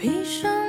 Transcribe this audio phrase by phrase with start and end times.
[0.00, 0.59] 披上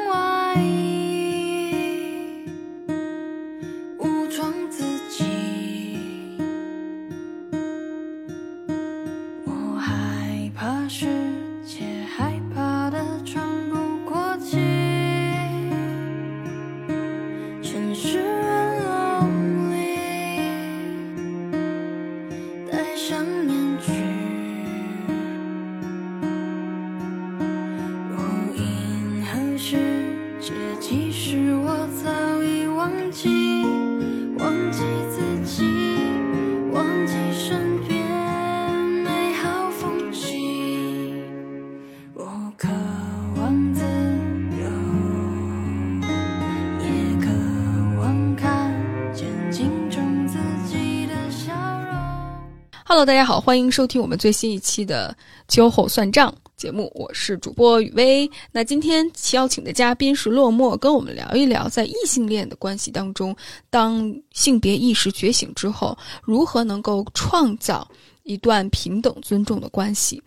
[53.05, 55.15] 大家好，欢迎收听我们最新一期的
[55.47, 58.29] 秋后算账节目，我是主播雨薇。
[58.51, 63.35] 那今天邀请的嘉宾是落寞，跟我们聊一聊在异性恋的关系当中，
[63.71, 67.89] 当性别意识觉醒之后，如何能够创造
[68.21, 70.21] 一段平等尊重的关系。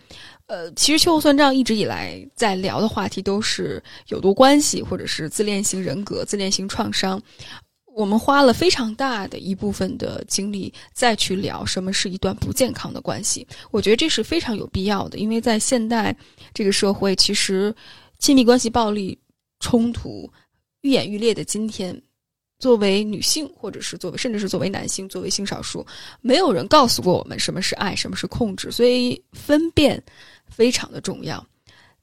[0.47, 7.23] 呃，其实秋后算账一直以来在聊的话题都是有毒关系，或者是自恋型人格、自恋型创伤。
[7.95, 16.15] 我们花了非常大的一部分的精力再去聊什么是一段不健康的关系，我觉得这是非常有必要的，因为在现代
[16.53, 17.75] 这个社会，其实
[18.19, 19.17] 亲密关系暴力
[19.61, 20.29] 冲突
[20.81, 21.99] 愈演愈烈的今天，
[22.59, 25.87] 作为女性，或者是作为甚至是作为男性，作为性少数，
[26.21, 30.03] 没有人告诉过我们什么是爱，什么是控制，所以分辨
[30.49, 31.45] 非常的重要。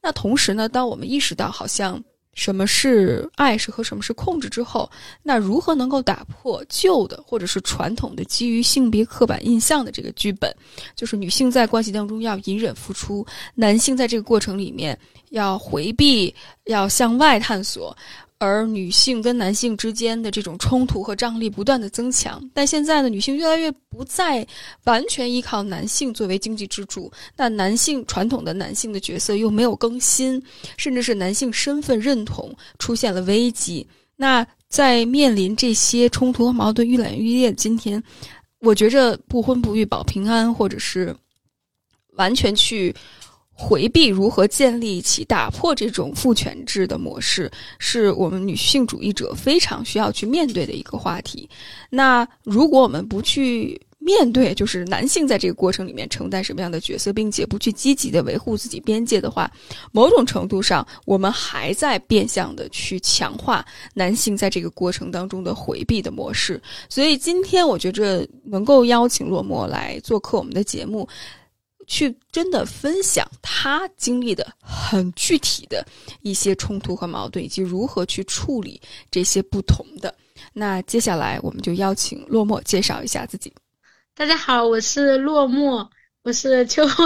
[0.01, 2.01] 那同时呢，当我们意识到好像
[2.33, 4.89] 什么是爱是和什么是控制之后，
[5.21, 10.53] 那如何能够打破旧的或者是传统的基于性别刻板印象的这个剧本？
[10.95, 14.97] 就是女性在关系当中要隐忍付出，男性在这个过程里面
[15.29, 16.33] 要回避，
[16.65, 17.95] 要向外探索。
[18.41, 24.45] 而女性跟男性之间的这种冲突和张力不断的增强，但现在呢，女性越来越不再
[24.85, 30.41] 完全依靠男性作为经济支柱，那男性传统的男性的角色又没有更新，
[30.75, 33.85] 甚至是男性身份认同出现了危机。
[34.15, 38.01] 那在面临这些冲突和矛盾愈演愈烈的今天，
[38.61, 41.15] 我觉着不婚不育保平安，或者是
[42.13, 42.95] 完全去
[43.61, 51.47] 回避如何建立起打破这种父权制的模式，是我们女性主义者非常需要去面对的一个话题。
[51.89, 59.49] 那如果我们不去面对，就是男性在这个过程里面承担什么样的角色，并且不去积极的维护自己边界的话，
[59.91, 63.63] 某种程度上，我们还在变相的去强化
[63.93, 66.59] 男性在这个过程当中的回避的模式。
[66.89, 71.07] 所以今天我觉着能够邀请落寞来做客我们的节目。
[71.87, 75.85] 去真的分享他经历的很具体的
[76.21, 80.13] 一些冲突和矛盾，以及如何去处理这些不同的。
[80.53, 83.53] 那接下来我们就邀请落寞介绍一下自己。
[84.15, 85.87] 大家好，我是落寞，
[86.23, 87.05] 我是秋后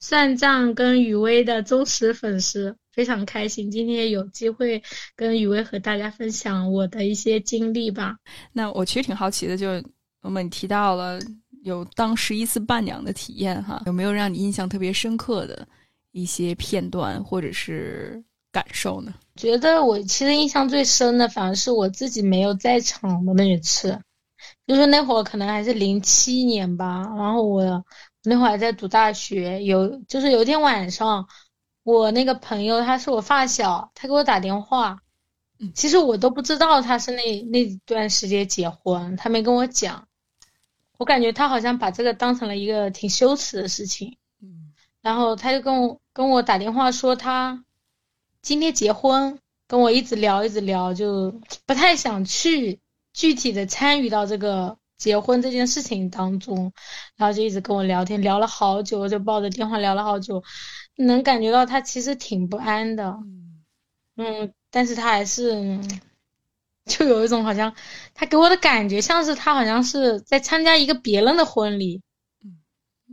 [0.00, 4.82] 算账跟雨薇的忠实粉丝，非常开心今天有机会
[5.14, 8.16] 跟雨薇和大家分享我的一些经历吧。
[8.52, 9.84] 那我其实挺好奇的，就是
[10.22, 11.20] 我们提到了。
[11.66, 15.66] 有当十一次伴娘的体验哈，有没有让你印象特别深刻的
[16.12, 18.22] 一些片段或者是
[18.52, 19.12] 感受呢？
[19.34, 24.00] 觉得我其实印象最深的，反而是我自己没有在场的那一次，
[24.64, 27.84] 就是那会儿可能还是零七年吧，然后我
[28.22, 31.26] 那会儿还在读大学，有就是有一天晚上，
[31.82, 35.00] 我那个朋友他是我发小，他给我打电话，
[35.74, 40.06] 其实我都不知道他是那那段时间结婚，他没跟我讲。
[40.98, 47.64] 我感觉他好像把这个当成了一个挺羞耻的事情，嗯，然后他就跟我跟我打电话说他
[48.42, 52.80] 今天结婚，跟我一直聊一直聊，就不太想去
[53.12, 56.72] 具体的参与到这个结婚这件事情当中，
[57.16, 60.42] 然后就一直跟我聊天，聊了好久，就抱着电话聊了好久，
[60.96, 63.18] 能感觉到他其实挺不安的，
[64.16, 65.78] 嗯，但是他还是。
[66.86, 67.74] 就有一种好像，
[68.14, 72.00] 他给我的感觉像是他好像是在参加一个别人的婚礼，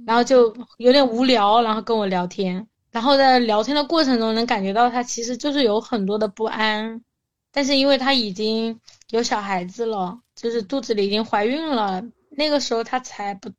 [0.06, 7.04] 然后就有点无聊，然后跟我聊天，然后在聊天的过程中能感觉到他其实就是有很多的不安，
[7.52, 8.80] 但是因为他已经
[9.10, 13.50] 有小孩子了，就是肚子里已经怀孕了，那个时候他才不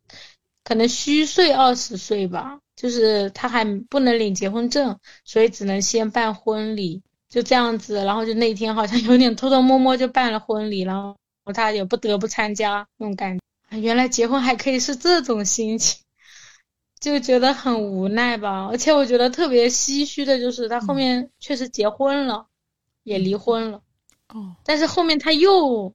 [0.62, 7.02] 可能虚岁二十岁吧，就是他还不能领结婚证，所以只能先办婚礼。
[7.34, 11.16] 就这样子，然后就那天好像有点偷偷摸摸就办了婚礼，然后
[11.52, 13.76] 他也不得不参加那种感觉。
[13.80, 16.00] 原来结婚还可以是这种心情，
[17.00, 18.68] 就觉得很无奈吧。
[18.70, 22.46] 而且我觉得特别唏嘘的就是他后面确实结婚了，
[23.02, 23.82] 也离婚了。
[24.28, 25.92] 哦，但是后面他又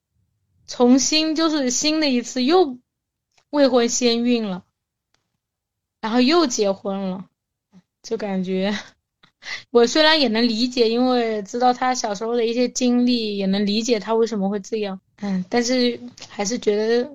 [0.68, 2.78] 重新就是新的一次又
[3.50, 4.66] 未婚先孕了，
[6.02, 7.30] 然后又结婚了，
[8.04, 8.78] 就感觉
[9.72, 17.10] 我虽然也能理解，因为知道他小时候的一些经历，也能理解他为什么会这样，嗯，但是还是觉得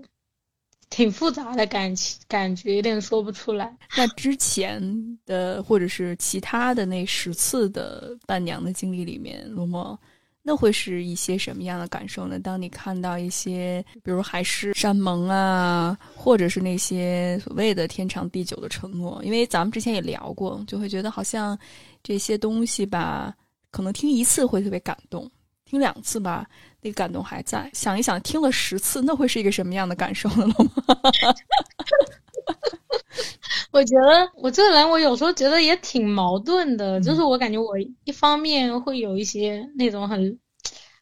[0.91, 3.77] 挺复杂的感情，感觉有点说不出来。
[3.97, 9.99] 那之前的或者是其他的那十次的伴娘的经历里面，罗莫。
[10.47, 12.39] 那会是一些什么样的感受呢？
[12.39, 21.59] 当你看到一些，比如海誓山盟啊，或者是那些所谓的天长地久的承诺，因为咱们之前也聊过，就会觉得好像
[22.03, 23.35] 这些东西吧，
[23.71, 25.31] 可能听一次会特别感动，
[25.65, 26.47] 听两次吧，
[26.83, 27.71] 那个感动还在。
[27.73, 30.55] 想一想，听了十次，那会是一个什么样的感受呢？
[33.73, 40.39] 我觉得我这个人，我有时候觉得也挺矛盾的，就是我感觉我一方面会有一些那种很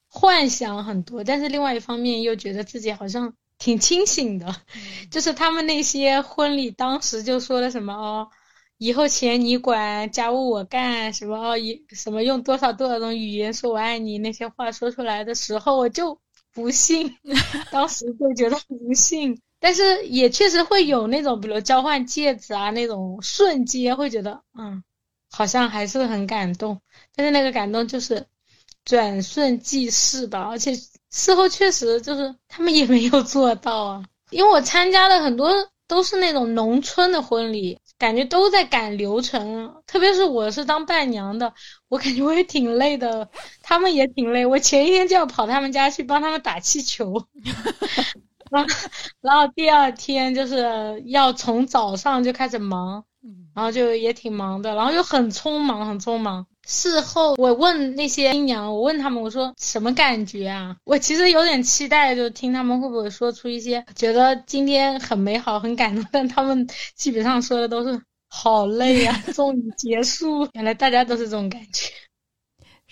[0.09, 4.55] 幻想很多，但是另外一方面又觉得自己好像挺清醒的。
[5.11, 8.29] 就是他们那些婚礼当时就说了什么哦，
[8.79, 16.19] 以后钱你管，家务我干，什么哦一什么用多少多少种语言说我爱你那些话说出来的时候，我就
[16.55, 17.17] 不信，
[17.71, 19.41] 当时就觉得不信。
[19.65, 24.83] 但是也确实会有那种，比如交换戒指啊那种瞬间，会觉得嗯，
[25.31, 26.81] 好像还是很感动。
[27.15, 28.27] 但是那个感动就是
[28.85, 30.73] 转瞬即逝吧，而且
[31.13, 34.05] 事后确实就是他们也没有做到啊。
[34.31, 35.53] 因为我参加的很多
[35.87, 39.73] 都是那种农村的婚礼，感觉都在赶流程。
[39.87, 41.55] 特别是我是当伴娘的，
[41.89, 43.31] 我感觉我也挺累的，
[43.63, 44.45] 他们也挺累。
[44.45, 47.29] 我前一天就要跑他们家去帮他们打气球。
[48.53, 48.69] 然后，
[49.23, 53.03] 然后第二天就是要从早上就开始忙，
[53.55, 56.47] 然后就也挺忙的，然后又很匆忙，很匆忙。
[56.65, 60.77] 事后我问那些新娘，我问他们，我说什么感觉啊？
[60.85, 70.47] 我其实有点期待，就听他们会不会说出一些觉得今天很美好、很感动，但他们基本上说的都是好累啊， 终于结束。
[70.53, 71.91] 原来大家都是这种感觉。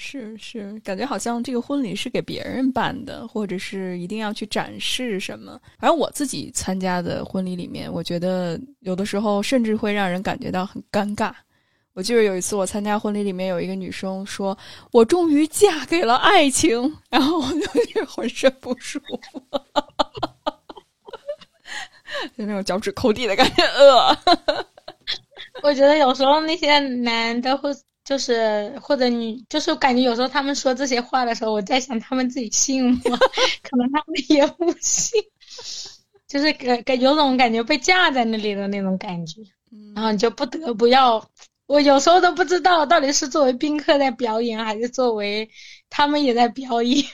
[0.02, 5.60] 是是，感觉好像这个婚礼是给别人办的，或者是一定要去展示什么。
[5.78, 11.34] 反正我自己参加的婚礼里面，我觉得有的时候甚至会让人感觉到很尴尬。
[11.92, 14.56] 我记得有一次我参加婚礼，里面有一个女生说
[14.90, 17.46] ：“我终于嫁给了爱情。”然后我
[17.92, 18.98] 就浑身不舒
[19.30, 19.42] 服，
[22.38, 23.62] 就那种脚趾抠地的感觉。
[23.64, 24.16] 呃，
[25.62, 27.70] 我觉得有时候那些男的会。
[28.10, 33.00] 就是或者你就是感觉有时候他们说这些话的时候，我在想他们自己信吗？
[33.62, 35.22] 可能他们也不信，
[36.26, 39.42] 就是感感有种感觉被架在那里的那种感觉，
[39.94, 41.24] 然后你就不得不要。
[41.68, 45.48] 我有时候都不知道到底是作为宾客在表演，还是作为
[45.88, 47.04] 他们也在表演，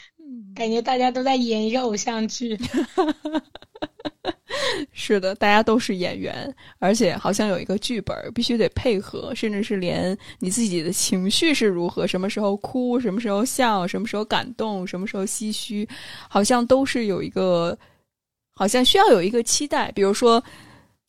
[0.56, 2.58] 感觉大家都在演一个偶像剧。
[4.92, 15.86] 是的，大家都是演员，而且好像有一个剧本，必须得配合，甚至是连你自己的情绪是如何，什么时候哭，什么时候笑，什么时候感动，什么时候唏嘘，
[16.28, 17.78] 好像都是有一个，
[18.54, 19.92] 好像需要有一个期待。
[19.92, 20.42] 比如说，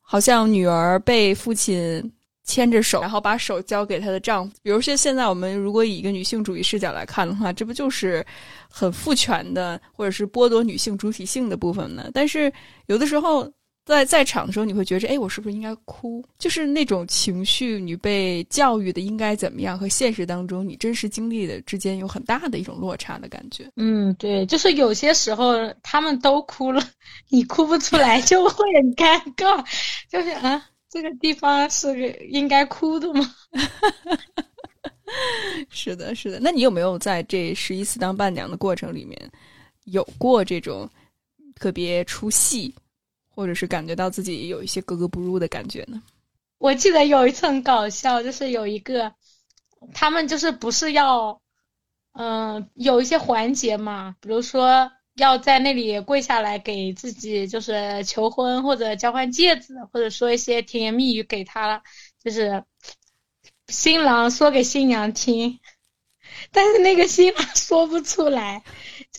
[0.01, 2.11] 好像女儿被父亲。
[2.47, 4.55] 牵着手，然后把手交给她的丈夫。
[4.63, 8.25] 比如说，现在我们如果以一个女性主义视角来看的话，这不就是
[8.69, 12.09] 很父权的，或者是剥夺女性主体性的部分呢？
[12.13, 12.51] 但是
[12.87, 13.51] 有的时候
[13.85, 16.23] 在在场的时候，你会觉着，哎，我是不是应该哭？
[16.39, 23.69] 就是那种情绪，你被教育的应该怎么样，和现实当中你真实经历的之间有很大的一种落差的感觉。
[23.75, 26.81] 嗯，对，就是有些时候他们都哭了，
[27.29, 29.65] 你哭不出来，就会很尴尬，
[30.09, 30.65] 就是啊。
[30.89, 33.35] 这个地方是应该哭的吗？
[35.69, 36.39] 是的，是的。
[36.41, 39.31] 那你有没有在这十一次当伴娘的过程里面，
[39.85, 40.89] 有过这种
[41.55, 42.73] 特别出戏，
[43.27, 46.01] 或者是感觉到自己有一些格格不入的感觉呢？
[46.57, 49.13] 我记得有一次很搞笑，就是有一个，
[49.93, 51.41] 他们就是不是要，
[52.13, 54.89] 嗯，有一些环节嘛，比如说。
[55.17, 61.81] 要在那里跪下来给自己就是求婚或者交换戒指，或者说一些甜言蜜语给他了，
[62.23, 62.63] 就是
[63.67, 65.59] 新郎说给新娘听，
[66.51, 68.63] 但是那个新郎说不出来，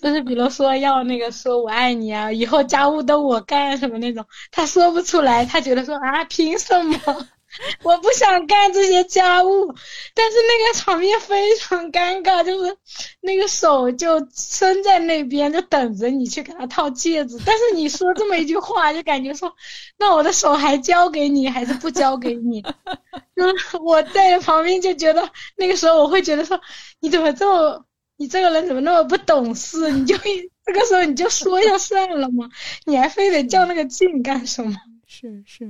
[0.00, 7.28] 就是比如说要那个说我爱你啊，以后家务都我干什么那种，他说不出来，他觉得说啊凭什么？
[7.82, 9.74] 我不想干这些家务，
[10.14, 12.76] 但是那个场面非常尴尬，就是
[13.20, 17.38] 那个手就伸在那边，就等着你去给他套戒指。
[17.44, 19.54] 但是你说这么一句话，就感觉说，
[19.98, 22.62] 那我的手还交给你，还是不交给你？
[23.34, 26.60] 就是我在旁边就觉得，那个时候我会觉得说，
[27.00, 27.84] 你怎么这么
[28.16, 29.90] 你这个人怎么那么不懂事？
[29.92, 32.48] 你就这个时候你就说一下算了嘛，
[32.84, 34.76] 你还非得较那个劲干什么？
[35.06, 35.64] 是是，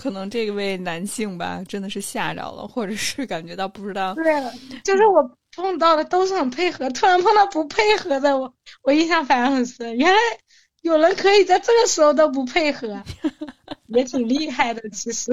[0.00, 4.14] 可能这位男性吧，真的是吓着了，或者是感觉到不知道。
[4.14, 4.24] 对，
[4.82, 5.22] 就是我
[5.54, 8.50] 碰到的都是很配合，突然碰到不配合的，我
[8.82, 9.94] 我印象反而很深。
[9.98, 10.18] 原来
[10.80, 13.02] 有人可以在这个时候都不配合，
[13.88, 14.80] 也挺厉害的。
[14.88, 15.30] 其实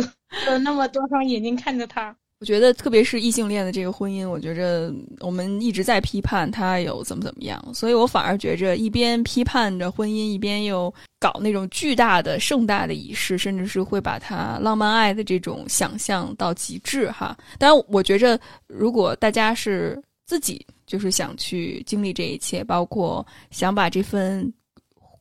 [0.48, 2.14] 有那么多双眼睛看着他。
[2.40, 17.36] 我觉得，特别是异性恋的这个婚姻，我觉着我们一直在批判他有怎么怎么样，所以我反而觉着一边批判着婚姻，一边又搞那种巨大的、盛大的仪式，甚至是会把它浪漫爱的这种想象到极致哈。
[17.58, 24.54] 当然，我觉着如果大家是自己就是想去经历这一切，包括想把这份。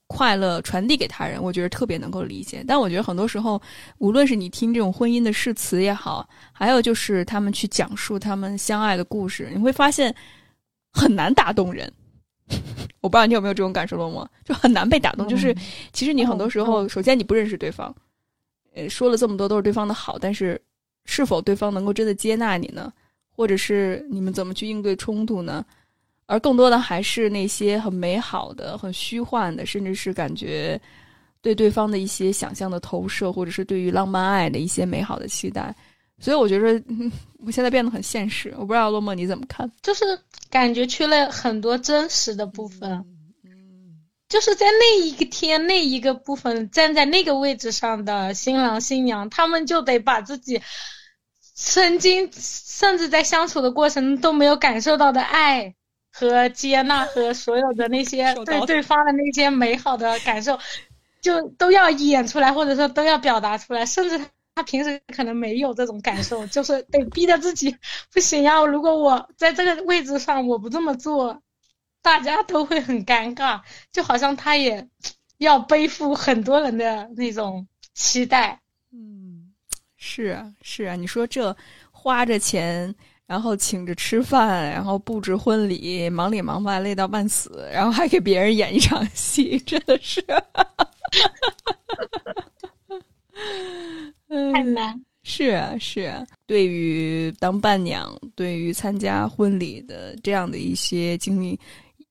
[0.06, 2.64] 快乐传递给他人，我觉得特别能够理解。
[2.66, 3.60] 但我觉得很多时候，
[3.98, 10.14] 无论是你听这种婚姻的誓词也好，还有就是他们去讲述他们相爱的故事，你会发现
[10.92, 11.92] 很难打动人。
[13.02, 15.26] 我不知道你有没有这种感受，罗莫，就很难被打动。
[15.26, 15.54] 就是
[15.92, 17.94] 其实你很多时候，首先你不认识对方，
[18.74, 20.60] 呃，说了这么多都是对方的好，但是
[21.04, 22.92] 是否对方能够真的接纳你呢？
[23.34, 25.64] 或者是你们怎么去应对冲突呢？
[26.26, 30.80] 而更多的还是那些很美好的、很虚幻的，甚至是感觉
[31.40, 35.74] 对对方的一些想象的投射，或者是对于浪漫爱的一些美好的期待。
[36.18, 36.82] 所以我觉得
[37.44, 38.52] 我现在变得很现实。
[38.58, 39.70] 我不知道洛莫你怎么看？
[39.82, 40.04] 就是
[40.50, 42.90] 感觉缺了很多真实的部分。
[43.44, 50.60] 嗯，就是在那一个天那一个部分站在那个位置上的新郎新娘，他们就得把自己
[51.54, 55.74] 曾经甚至在相处的过程都没有感受到的爱。
[56.18, 60.58] 和接纳和所有的那些对对方的那些美好的感受，
[61.20, 63.84] 就都要演出来，或者说都要表达出来。
[63.84, 64.18] 甚至
[64.54, 67.76] 他平时可能没有这种感受，就是得逼着自己
[68.10, 68.64] 不行呀。
[68.64, 71.42] 如果我在这个位置上，我不这么做，
[72.00, 73.60] 大家都会很尴尬。
[73.92, 74.88] 就好像他也
[75.36, 78.58] 要背负很多人的那种期待。
[78.90, 79.52] 嗯，
[79.98, 81.54] 是啊，是啊，你说这
[81.90, 82.94] 花着钱。
[83.26, 90.22] 然后请着吃饭，然后布置婚礼，忙里忙外，累到半死，然后还给别人演一场戏，真的是，
[94.52, 95.00] 太难。
[95.24, 96.24] 是啊，是啊。
[96.46, 101.58] 对于当伴娘，对于参加婚礼的这样的一些经历，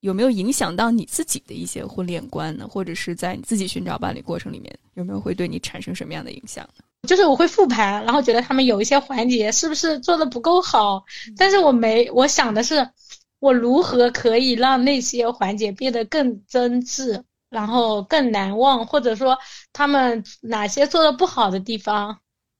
[0.00, 2.68] 有没有影响到你自己的一些婚恋观呢？
[2.68, 6.84] 或者是在你自己寻找伴侣过程里面，有没有会对你产生什么样的影响呢？
[7.06, 11.04] 就是我会复盘，然后觉得他们有一些环节是不是做的不够好，
[11.38, 12.90] 但是我没，我想的是，
[13.38, 19.38] 我如何可以让那些环节变得更真挚，然后更难忘，或者说
[19.72, 22.18] 他们哪些做的不好的地方，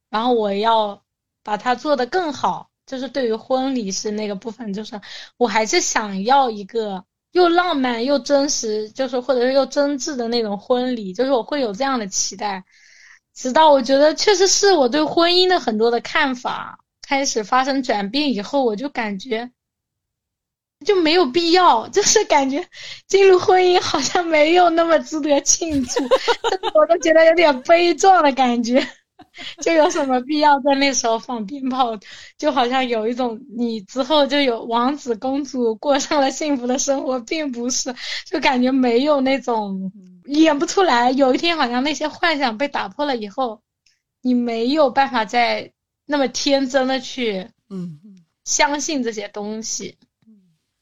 [0.09, 1.03] 然后我要
[1.43, 2.71] 把它做得更好。
[2.87, 5.01] 就是对于婚礼是那个部分，就是
[5.39, 12.65] 我还是想要一个又浪漫又真实，就是或者是又真挚的那种婚礼，就是我会有这样的期待。
[13.37, 19.51] 直到我觉得确实是我对婚姻的很多的看法开始发生转变以后，我就感觉
[20.85, 22.67] 就没有必要，就是感觉
[23.07, 26.03] 进入婚姻好像没有那么值得庆祝，
[26.75, 28.85] 我都觉得有点悲壮的感觉。
[29.63, 31.99] 就有什么必要在那时候放鞭炮？
[32.39, 39.93] 就好像有一种你之后就有王子公主过上了幸福的生活，并不是，就感觉没有那种
[40.27, 41.11] 演不出来。
[41.11, 43.63] 有一天好像那些幻想被打破了以后，
[44.23, 45.73] 你没有办法再
[46.05, 47.99] 那么天真的去嗯
[48.45, 49.97] 相信这些东西。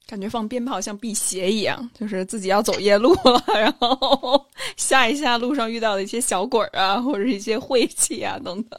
[0.06, 4.46] 感觉放鞭炮像辟邪一样，就是自己要走夜路了， 然后
[4.76, 8.78] 吓一吓路上遇到的一些小鬼儿啊，或者一些晦气啊等等，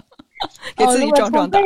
[0.77, 1.60] 给自己壮壮胆。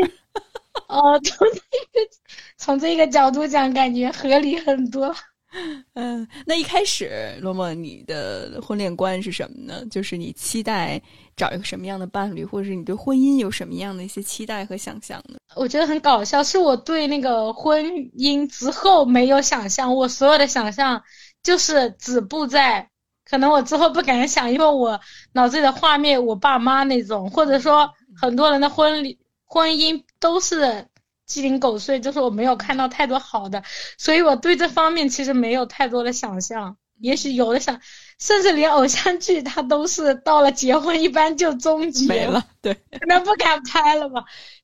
[0.88, 2.10] 哦，从这个
[2.58, 5.14] 从这个角度讲，感觉合理很多。
[5.96, 9.84] 嗯，那一开始，罗莫，你的婚恋观是什么呢？
[9.90, 11.02] 就是你期待
[11.36, 15.40] 找一个什么样的伴侣，或者是你对婚姻有什么样的一些期待和想象呢？
[15.56, 17.84] 我觉得很搞笑，是我对那个婚
[18.18, 21.02] 姻之后没有想象，我所有的想象
[21.42, 22.88] 就是止步在
[23.26, 25.00] 可能我之后不敢想，因为我
[25.34, 30.86] 脑子里的画面，我爸妈那种，或者说很多人的婚礼婚姻都是。
[31.30, 33.64] 鸡零狗碎，就是我没有看到太多好的，
[33.98, 36.76] 所以我对这方面其实没有太多的想象。
[37.02, 37.80] 也许有的想，
[38.20, 44.22] 甚至连偶像剧它都是到了结婚一般就终结了，对，可能不敢拍了吧。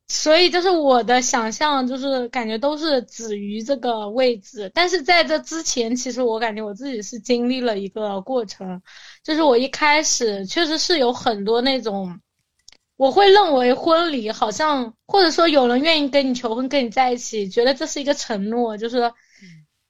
[0.09, 4.69] 所以就是我的想象，就是感觉都是止于这个位置。
[4.73, 8.81] 但是在这之前，其实我感觉我自己是经历了一个过程，
[9.23, 12.19] 就是我一开始确实是有很多那种。
[12.97, 19.11] 我会认为婚礼好像，或者说有人愿意跟你求婚，跟你在一起，觉得这是一个承诺，就是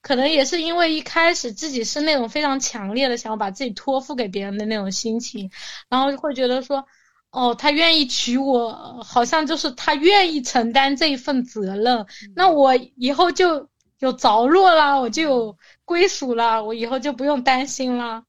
[0.01, 5.49] 可能也是因为一开始自己是那种非常强烈的想要把自己托付给别人的那种心情，
[5.89, 6.85] 然后会觉得说，
[7.31, 13.67] 哦，他愿意娶我，好像就是他愿意承担这一份责任，那我以后就
[13.99, 18.23] 有着落啦，我就有归属啦，我以后就不用担心啦，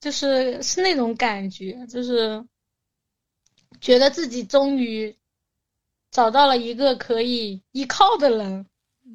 [0.00, 2.44] 就是是那种感觉，就是
[3.80, 5.16] 觉得自己终于
[6.10, 8.66] 找到了一个可以依靠的人，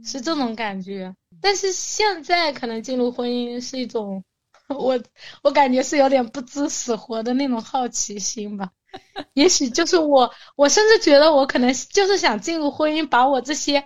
[0.04, 1.16] 是这种感觉。
[1.42, 4.24] 但是现在可能进入婚姻是一种，
[4.70, 5.00] 我
[5.44, 8.72] 我感觉是有点不知死活的那种好奇心吧。
[9.34, 13.86] 也许就是我，我甚至觉得我可能就是想进入婚姻，把我这些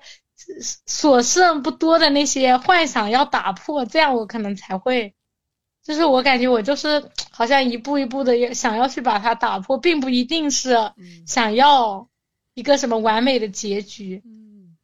[0.86, 5.16] 所剩不多的那些幻想要打破，这样我可能才会，
[5.90, 7.04] 就是我感觉我就是
[7.34, 10.78] 好像一步一步的想要去把它打破，并不一定是
[11.26, 12.08] 想要
[12.54, 14.22] 一个什么完美的结局。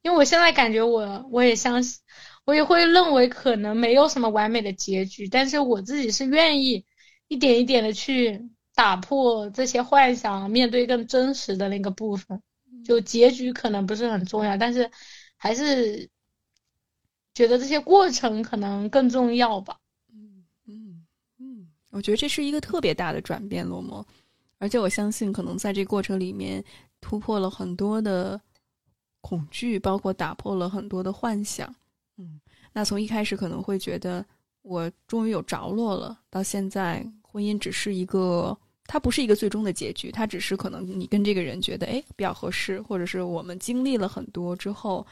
[0.02, 2.02] 因为我现在感觉我我也相信。
[2.44, 6.86] 我也会认为可能没有什么完美的结局，但是我自己是愿意
[7.28, 12.42] 一点一点的去打破这些幻想，面对更真实的那个部分。
[12.84, 14.90] 就结局可能不是很重要，但是
[15.38, 16.10] 还是
[17.36, 19.78] 觉得这些过程可能更重要吧。
[21.96, 24.06] 我觉得这是一个特别大的转变，罗摩。
[24.58, 26.62] 而且我相信，可能在这过程里面
[27.00, 28.40] 突破了很多的
[29.22, 31.74] 恐惧，包括打破了很多的幻想。
[32.18, 32.40] 嗯，
[32.74, 34.26] 那从一开始可能会觉得
[34.62, 45.06] 我终于有着落了，到现在婚姻只是一个，它不是一个最终的结局，它只是可能你跟这个人觉得哎比较合适，或者是我们经历了很多之后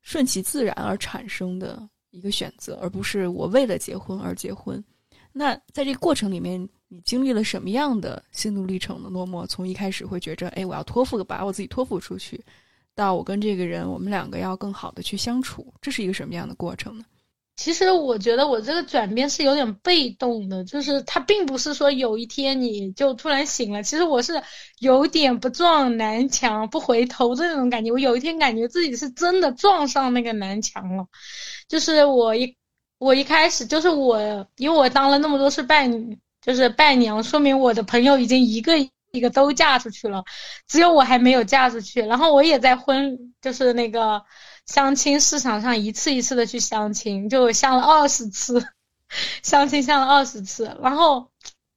[0.00, 4.82] 顺其自然而产生的一个选择，而不是我为了结婚而结婚。
[5.32, 9.08] 那在这个过程里面，你经历了什么样的心路历程呢？
[9.08, 12.44] 落寞从一开始会觉着哎我要托付把我自己托付出去。
[12.96, 17.04] 到我跟这个人，我们两个要更好的去相处，这是一个什么样的过程呢？
[17.56, 23.82] 其实我觉得我这个转变是有点被动的，就是他并不是说有一天你就突然醒了。
[23.82, 24.42] 其实我是
[24.78, 27.92] 有点不撞南墙不回头的那种感觉。
[27.92, 31.06] 我有一天感觉自己是真的撞上那个南墙了，
[31.68, 32.56] 就是我一
[33.00, 35.90] 我一开始就是我，因为我当了那么多次伴，
[36.40, 38.72] 就是伴娘，说明我的朋友已经一个。
[39.12, 40.22] 一个都嫁出去了，
[40.68, 42.00] 只有我还没有嫁出去。
[42.00, 44.22] 然后我也在婚，就是那个
[44.66, 48.64] 相亲市场上一次一次的去相亲，就相了二十次，
[49.42, 50.76] 相亲相了二十次。
[50.80, 51.28] 然后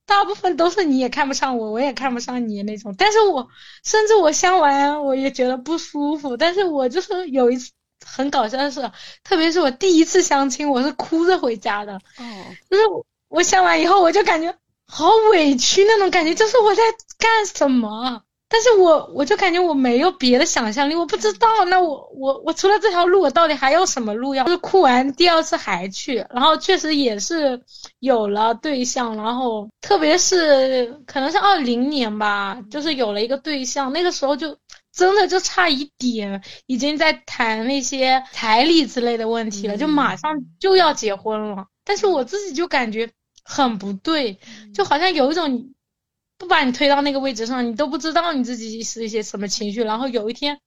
[0.06, 2.94] 大部分都是你也看不上我，我也看不上你那种。
[3.00, 3.48] 但是我
[3.84, 6.38] 甚至我相完我也觉得不舒服。
[6.38, 7.72] 但是我就是有一次
[8.16, 8.92] 很搞笑的是，
[9.24, 11.96] 特别是我第一次相亲，我是哭着回家的。
[11.96, 12.84] 哦，就是
[13.28, 14.56] 我相完以后，我就感觉。
[14.86, 16.84] 好委屈那种感觉，就是我在
[17.18, 18.22] 干什么？
[18.54, 21.48] 但是我我就感觉我没有别的想象力，我不知道。
[21.66, 24.44] 那我我我除了这条路，我到底还有什么路要？
[24.44, 27.60] 就是哭完第二次还去，然后确实也是
[27.98, 34.56] 有了对象，然后特别是可能是二零年吧，就是有了一个对象，那个时候就
[34.94, 41.66] 真的就差一点，已经在谈那些彩礼之类的问题了，就马上就要结婚了。
[41.84, 43.10] 但是我自己就感觉。
[43.46, 44.40] 很不对，
[44.74, 45.73] 就好像有一种
[46.44, 49.82] 不把你推到那个位置上，你都不知道你自己是一些什么情绪。
[49.82, 50.60] 然后有一天，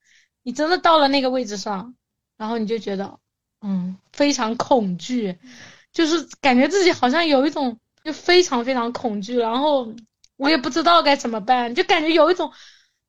[0.42, 1.94] 你真的到了那个位置上，
[2.36, 3.18] 然后你就觉得，
[3.60, 5.38] 嗯，非常恐惧，
[5.92, 9.36] 就是感觉自己好像有一种就非常非常恐惧。
[9.36, 9.92] 然后
[10.36, 12.50] 我也不知道该怎么办，就感觉有一种。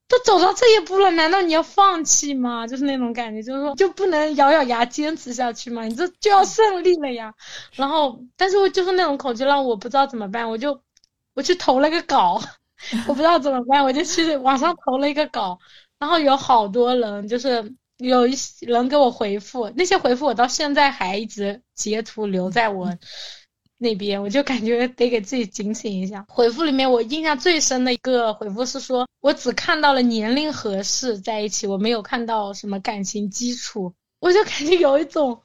[0.10, 2.66] 都走到这一步了，难道你要放弃吗？
[2.66, 5.84] 就是那种感觉，就是说就不能咬咬牙坚持下去吗？
[5.84, 7.34] 你这就要胜利了呀。
[7.74, 10.82] 然后，但是我就是那种恐惧让我不知道怎么办，我就
[11.38, 12.42] 我去投了个稿，
[13.08, 15.60] 我不知道怎么办，我就去网上投了一个稿，
[16.00, 22.92] 然后有好多人，就是有一些人给我回复，那些回复我到现在还一直截图留在我。
[23.80, 26.26] 那边我就感觉得给自己警醒一下。
[26.28, 33.94] 回复里面我印象最深的一个回复是说，我只看到了年龄合适在一起，我没有看到什么感情基础。
[34.20, 35.44] 我就感觉有一种，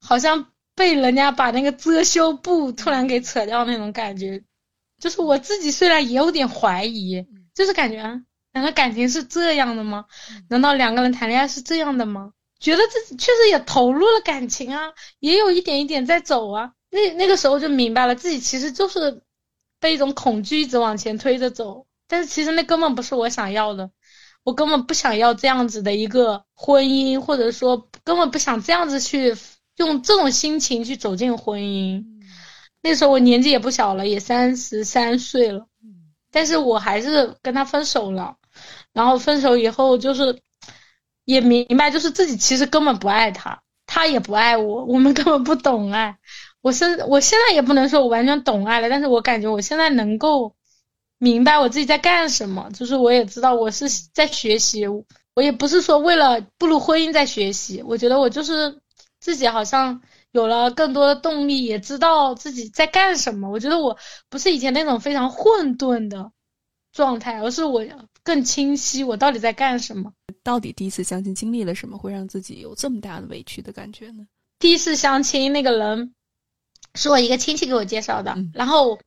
[0.00, 4.42] 好像被人家把那个遮羞布突然给扯掉那种感觉。
[5.02, 8.00] 就是我自己虽然也有点怀疑，就是感觉，
[8.52, 10.04] 难道感情是这样的吗？
[10.48, 12.30] 难道两个人谈恋爱是这样的吗？
[12.60, 16.70] 觉得自己确实也投入了感情啊，也有一点一点在走啊。
[16.88, 19.22] 那那个时候就明白了，自己其实就是
[19.80, 23.90] 被一种恐惧一直往前推着走，但是其实那根本不是我想要的，
[24.44, 29.36] 我根本不想要这样子的一个婚姻，或者说根本不想这样子去
[29.78, 32.04] 用这种心情去走进婚姻。
[32.82, 35.66] 那时候我年纪也不小了，也三十三岁了，
[36.30, 38.36] 但是我还是跟他分手了，
[38.92, 40.40] 然后分手以后就是
[41.24, 43.62] 也明白，就是自己其实根本不爱他。
[43.86, 46.16] 他也不爱我，我们根本不懂爱。
[46.62, 50.54] 我现我现在也不能说我完全懂爱了，但是我感觉我现在能够
[51.18, 54.86] 明白我自己在干什么，就是我也知道我是在学习，
[55.34, 58.80] 我也不是说为了步入婚姻在学习，我觉得我就是
[59.20, 60.00] 自己好像
[60.32, 63.48] 有了更多的动力，也知道自己在干什么。
[63.48, 63.96] 我觉得我
[64.28, 66.32] 不是以前那种非常混沌的
[66.92, 67.86] 状态，而是我
[68.24, 70.12] 更清晰我到底在干什么。
[70.42, 74.26] 到底第一次相亲经历了什么，会让自己有这么大的委屈的感觉呢？
[74.58, 76.12] 第一次相亲那个人。
[76.94, 78.98] 是我一个亲戚给我介绍的，然后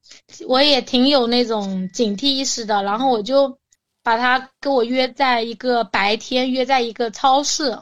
[0.48, 3.60] 我也挺有那种警惕意识的，然后我就
[4.02, 7.78] 把他跟我约在一个白天，约在一个超市，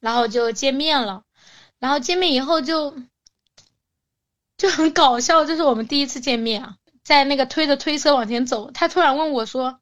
[0.00, 1.22] 然后就见面了，
[1.82, 2.94] 然后见面以后就
[4.56, 9.80] 就很搞笑，就是我们第一次见面啊，在那个推着推车往前走，他突然问我说：“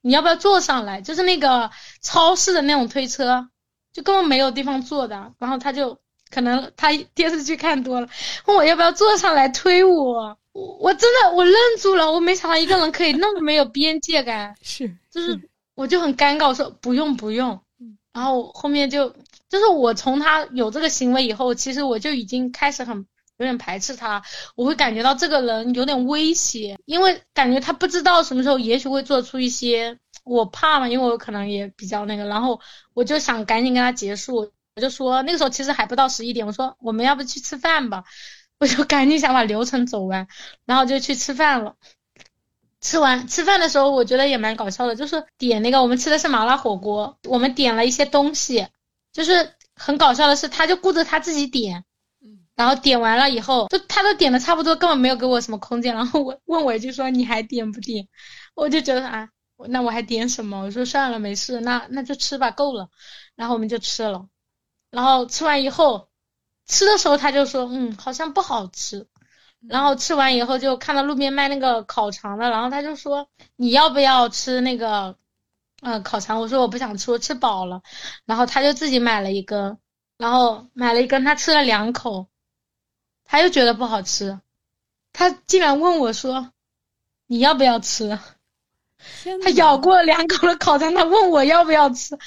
[0.00, 3.48] 你要不要坐上来？”就是那个超市的那种推车，
[3.92, 5.98] 就根本没有地方坐的，然后他就。
[6.30, 8.08] 可能他电视剧看多了，
[8.46, 17.60] 问我要不要坐上来推我，我我真的我愣住了，我没想到一个人可以那么没有边界感， 是，就是我就很尴尬，我说不用不用，
[18.12, 19.14] 然后后面就
[19.54, 24.20] 就是我从他有这个行为以后，其实我就已经开始很有点排斥他，
[24.56, 32.60] 我会感觉到这个人有点威胁，因为感觉他不知道什么时候也许会做出一些我怕嘛，因为我可能也比较那个，然后
[32.94, 34.50] 我就想赶紧跟他结束。
[34.74, 38.02] 我就说那个时候其实还不到十一点，我说我们要不去吃饭吧，
[38.58, 40.26] 我就赶紧想把流程走完，
[40.64, 41.76] 然后就去吃饭了。
[42.80, 48.66] 吃完吃饭的时候，我觉得也蛮搞笑的，就是点那个我们吃的是麻辣火锅，我们点了一些东西，
[49.14, 51.82] 就是很搞笑的是，他就顾着他自己点，
[52.54, 58.06] 然后点完了以后，就他都点的差不多，根本没有给我什么空间，然后我问我一句说你还点不点？
[58.54, 59.28] 我就觉得啊，
[59.68, 60.64] 那我还点什么？
[60.64, 62.90] 我说算了，没事，那那就吃吧，够了，
[63.36, 64.26] 然后我们就吃了。
[64.90, 66.08] 然后吃完以后，
[66.66, 69.06] 吃的时候他就说，嗯，好像不好吃。
[69.66, 75.16] 然后吃完以后就看到路边卖那个烤肠的，然后他就说，你要不要吃那个，
[75.84, 76.40] 嗯，烤肠？
[76.40, 77.82] 我说我不想吃，我吃饱了。
[78.24, 79.78] 然后他就自己买了一根，
[80.16, 82.28] 然后买了一根，他吃了两口，
[83.24, 84.40] 他又觉得不好吃，
[85.12, 86.50] 他竟然问我说，
[87.26, 88.18] 你要不要吃？
[89.42, 92.18] 他咬过两口的烤肠，他问我要不要吃，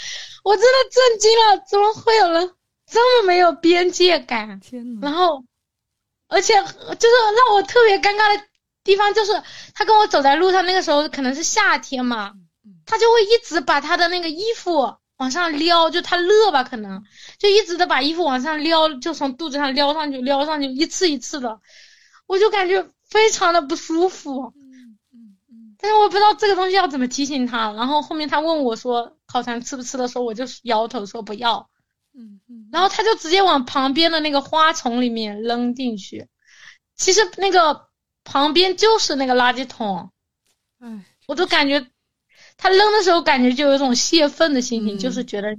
[0.43, 2.53] 我真的震惊了，怎么会有人？
[2.85, 4.61] 这么没有边界感，
[5.01, 5.43] 然后，
[6.29, 8.45] 而且就是让我特别尴尬的
[8.83, 9.43] 地方，就是
[9.73, 12.33] 他跟我走在路上，那个时候可能是夏天嘛，
[12.87, 17.03] 他就会一直把他的那个衣服往上撩，就他热吧，可能。
[17.37, 21.59] 就一直的把衣服往上撩，就从肚子上撩上去，撩上去，一次一次的，
[22.25, 24.53] 我就感觉非常的不舒服。
[25.79, 31.69] 但是我不知道这个东西要怎么提醒他，然后后面他问我说烤肠吃不吃的时候，我就摇头说不要。
[32.15, 36.27] 嗯嗯，然后他就直接往旁边的那个花丛里面扔进去，
[36.95, 37.89] 其实那个
[38.23, 40.09] 旁边就是那个垃圾桶，
[40.79, 41.87] 哎，我都感觉
[42.57, 45.55] 他扔的时候感觉就有一种泄愤的心情，就是觉得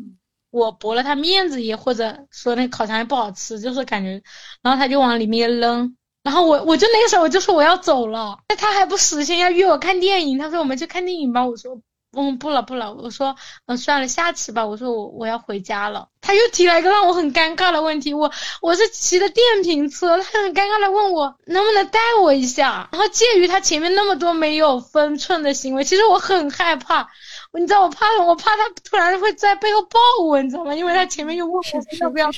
[0.50, 4.20] 我驳了他面子也或者说那烤肠也不好吃，就是感觉，
[4.62, 11.80] 然后他就往里面扔，然后我我就那个时候我就说我要走了，那他还不死心要约我看电影，他说我们去看电影吧，我说。
[12.16, 14.64] 嗯，不了不了，我说，嗯，算了，下次吧。
[14.66, 16.08] 我说我我要回家了。
[16.22, 22.88] 他又提了一个让我很尴尬的问题，我我是骑的电瓶车，他很尴尬的问我能不能带我一下。
[22.92, 27.06] 然后介于他前面那么多没有分寸的行为，其实我很害怕，
[27.52, 30.74] 你知道我怕什么我怕他突然会在背后抱我，你知道吗？
[30.74, 31.62] 因为他前面又问我
[32.00, 32.30] 要不要，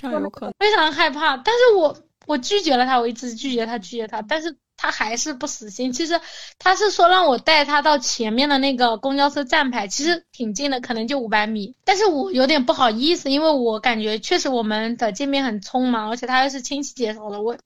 [0.58, 1.36] 非常害怕。
[1.36, 4.56] 但是我我拒绝了他，我一直拒绝他，拒绝他，但是。
[4.82, 6.18] 他还是不死心，其实
[6.58, 11.74] 他是说让我带他到前面的那个公交车站牌，其实挺近的，可能就五百米。
[11.84, 17.58] 但是我有点不好意思，因为我感觉确实我们的见面很匆忙，而且他又是亲戚介绍的，我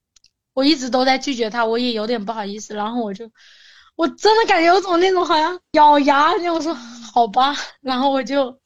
[0.54, 2.74] 我一直都在拒绝他，我也有点不好意思。
[2.74, 3.30] 然后我就，
[3.94, 8.58] 我真的感觉有种那种好像咬牙，那种说好吧，然后我就。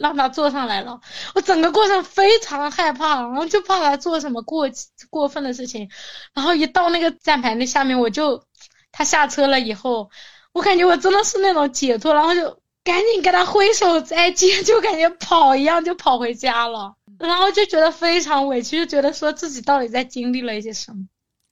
[0.00, 1.00] 让他坐上来了，
[1.34, 4.70] 我整个过程非常害怕，然后就怕他做什么过
[5.10, 5.90] 过分的事情，
[6.32, 8.44] 然后一到那个站牌那下面，我就
[8.92, 10.10] 他下车了以后，
[10.52, 20.98] 我感觉我真的是那种解脱，然后就赶紧跟他挥手再见， 就感觉跑一样就跑回家了，然后就觉得非常委屈，就觉得说自己到底在经历了一些什么。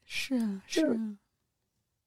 [0.06, 0.94] 是啊，是啊。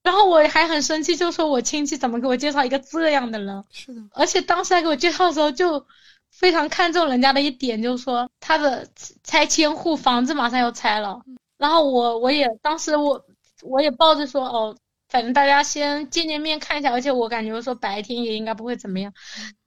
[0.05, 3.63] 然后我还很生气，就说我亲戚怎么给我介绍一个这样的人？
[3.71, 5.83] 是的，而且当时他给我介绍的时候，就
[6.29, 8.87] 非常看重人家的一点，就是说他的
[9.23, 11.19] 拆迁户房子马上要拆了。
[11.57, 13.25] 然后我我也当时我
[13.63, 14.77] 我也抱着说哦，
[15.09, 19.11] 反正大家先见见面看一下，而且我感觉说白天也应该不会怎么样。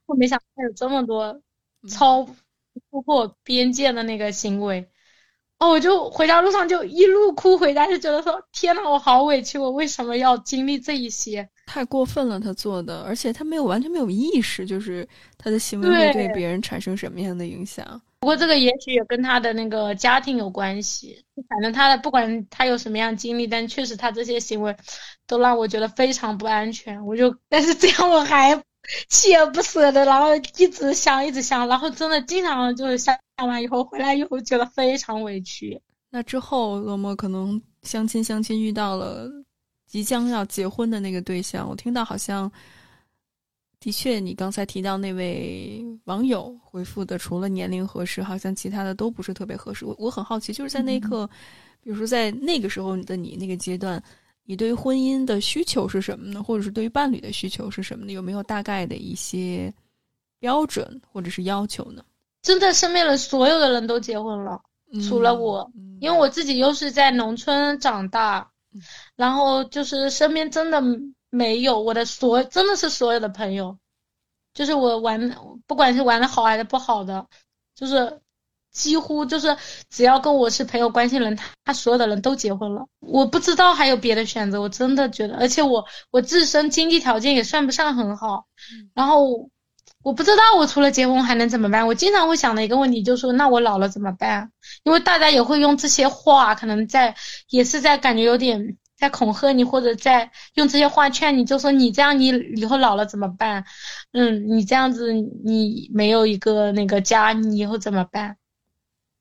[0.05, 1.41] 我没想到有这么多
[1.89, 2.25] 超
[2.89, 4.89] 突破边界的那个行为，
[5.59, 11.47] 哦，我就回家路上就一路哭回家，就觉得说天呐，我好委屈，我为什么要经历这一些？
[11.67, 18.01] 太过分了，他做的，而且他没有完全没有意识，就是他的行为会对别人产生什么样的影响。
[18.21, 21.23] 不过这个也许也跟他的那个家庭有关系。
[21.47, 24.75] 反正他的不管他有什么样经历，但确实他这些行为
[25.27, 27.05] 都让我觉得非常不安全。
[27.05, 28.61] 我就但是这样我还
[29.09, 35.79] 锲而不舍的， 然后一直想一直想，然后真的经常就是想想完以后回来以后觉得非常委屈。
[36.09, 39.29] 那之后，恶魔可能相亲相亲遇到了
[39.85, 42.51] 即将要结婚的那个对象，我听到好像。
[43.81, 49.85] 的确，你刚才提到那位网友回复的，除了年龄合适，好像其他的都不是特别合适。
[49.85, 51.25] 我我很好奇，就是在那一刻，
[51.81, 54.03] 比如说在那个时候的你那个阶段，
[54.49, 56.41] 你对于婚姻的需求是什么呢？
[56.41, 58.13] 或者是对于伴侣的需求是什么呢？
[58.13, 59.71] 有没有大概的一些
[60.39, 62.03] 标准或者是要求呢？
[62.41, 64.59] 真的，身边的所有的人都结婚了，
[65.07, 68.49] 除了我，因为我自己又是在农村长大，
[69.15, 70.81] 然后就是身边真的。
[71.31, 73.77] 没有我的所真的是所有的朋友，
[74.55, 75.29] 就是我玩，
[75.67, 77.27] 不管是玩的好还是不好的，
[77.75, 78.19] 就是
[78.71, 79.55] 几乎就是
[79.89, 82.85] 只要跟我是朋友关系人，他他所有的人都结婚了。
[82.99, 88.45] 我不知道还有别的选择，我真的觉得，而且我我自身经济条件也算不上很好，
[88.93, 89.49] 然后
[90.03, 91.87] 我不知道我除了结婚还能怎么办。
[91.87, 94.51] 我经常会想的一个问题就是说，那我老了怎么办？
[94.83, 97.15] 因为大家也会用这些话，可能在
[97.49, 98.77] 也是在感觉有点。
[98.99, 102.27] 在恐吓你，或者在用这些话劝你，就说你这样，你
[102.57, 103.63] 以后老了怎么办？
[104.11, 108.35] 嗯，你这样子，你没有一个那个家，你以后怎么办？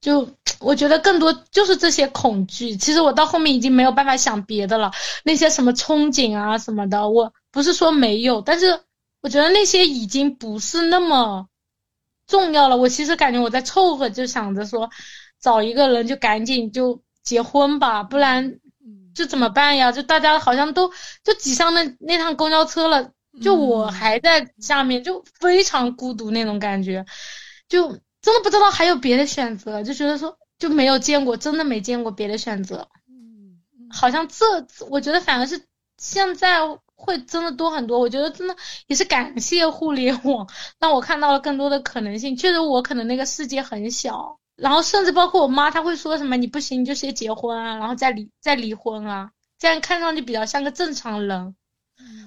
[0.01, 0.29] 就
[0.61, 2.77] 我觉得更多就是这些恐惧。
[2.77, 4.91] 其实我到后面已经没有办法想别的了，
[5.25, 8.81] 那些什么憧憬啊什么的，我不是说没有，但是
[9.21, 11.49] 我觉得那些已经不是那么
[12.27, 12.77] 重要了。
[12.77, 14.91] 我其实感觉我在凑合，就想着说
[15.41, 18.59] 找一个人就赶紧就结婚吧，不然。
[19.15, 19.91] 就怎么办呀？
[19.91, 20.93] 就大家好像都
[21.25, 23.11] 就挤上那那趟公交车了，
[23.43, 27.05] 就我还在下面，就非常孤独那种感觉，
[27.69, 27.99] 就
[28.29, 32.87] 真的不知道还有别的选择，就觉得说就没有见过，真的没见过别的选择。
[33.09, 33.57] 嗯，
[33.91, 34.45] 好像这
[34.91, 35.65] 我觉得反而是
[35.97, 36.59] 现在
[36.95, 37.99] 会真的多很多。
[37.99, 38.55] 我觉得真的
[38.87, 40.47] 也是感谢互联网，
[40.79, 42.37] 让我看到了更多的可能性。
[42.37, 44.39] 确实，我可能那个世界很小。
[44.57, 51.57] 然后甚至包括我妈，她会说什么“你不行，你就先结婚啊，然后再离再离婚啊”，这样看上去比较像个正常人。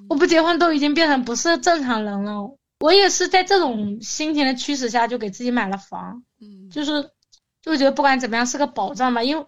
[0.10, 2.58] 我不结婚都已经变成不是正常人了。
[2.82, 6.24] 我也是在这种心情的驱使下，就给自己买了房。
[6.42, 7.12] 嗯，就是
[7.62, 9.46] 就觉得不管怎么样是个保障吧，因为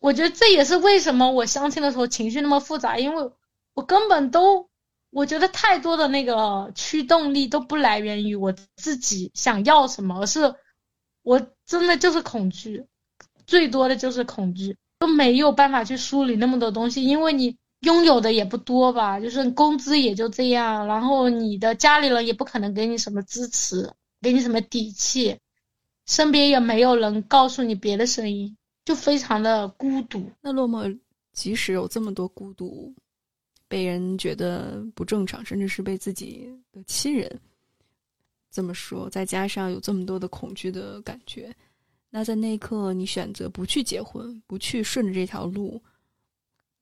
[0.00, 3.30] 我觉得这也是为什么我相亲的时候情绪那么复杂，因为
[3.74, 4.68] 我根本都
[5.10, 10.54] 我觉得太多的那个驱动力都不来源于我自己想要什么，而是。
[11.22, 12.86] 我真的就是恐惧，
[13.46, 25.38] 最多的就是恐惧，都没有办法去梳理那么多东西，因为你拥有的也不多吧，就是工资也就这样，然后你的家里人也不可能给你什么支持，给你什么底气，
[26.06, 30.30] 身边也没有人告诉你别的声音，就非常的孤独。
[30.40, 30.98] 那落寞，
[31.32, 32.92] 即使有这么多孤独，
[33.68, 37.40] 被人觉得不正常，甚至是被自己的亲人。
[38.50, 41.54] 这么说，再加上有这么多的恐惧的感觉，
[42.10, 45.80] 那在那一刻，你选择不去结婚，不去顺着这条路，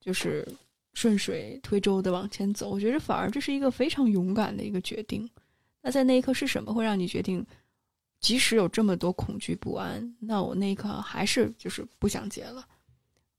[0.00, 0.46] 就是
[0.96, 2.70] 顺水推舟的往前走。
[2.70, 5.28] 我觉得反而这是一个非常勇敢的一个决定。
[5.82, 7.44] 那在那一刻是什么会让你决定，
[8.18, 12.64] 即使有这么多恐惧不安，那我那一刻还是就是不想结了，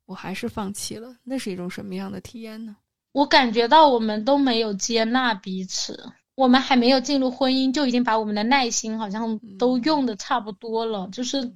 [0.05, 1.17] 我还是放弃了。
[1.23, 2.77] 那是一种什么样的体验呢？
[3.11, 6.13] 我感觉到我们都没有接纳彼此。
[6.35, 11.09] 我们还没有进入婚姻，就已经把我们的耐心好像都用的差不多了。
[11.11, 11.51] 就是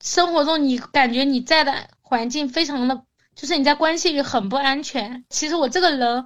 [0.00, 5.24] 生活中，你感觉你在的环境非常的，就是你在关系里很不安全。
[5.28, 6.24] 其实我这个人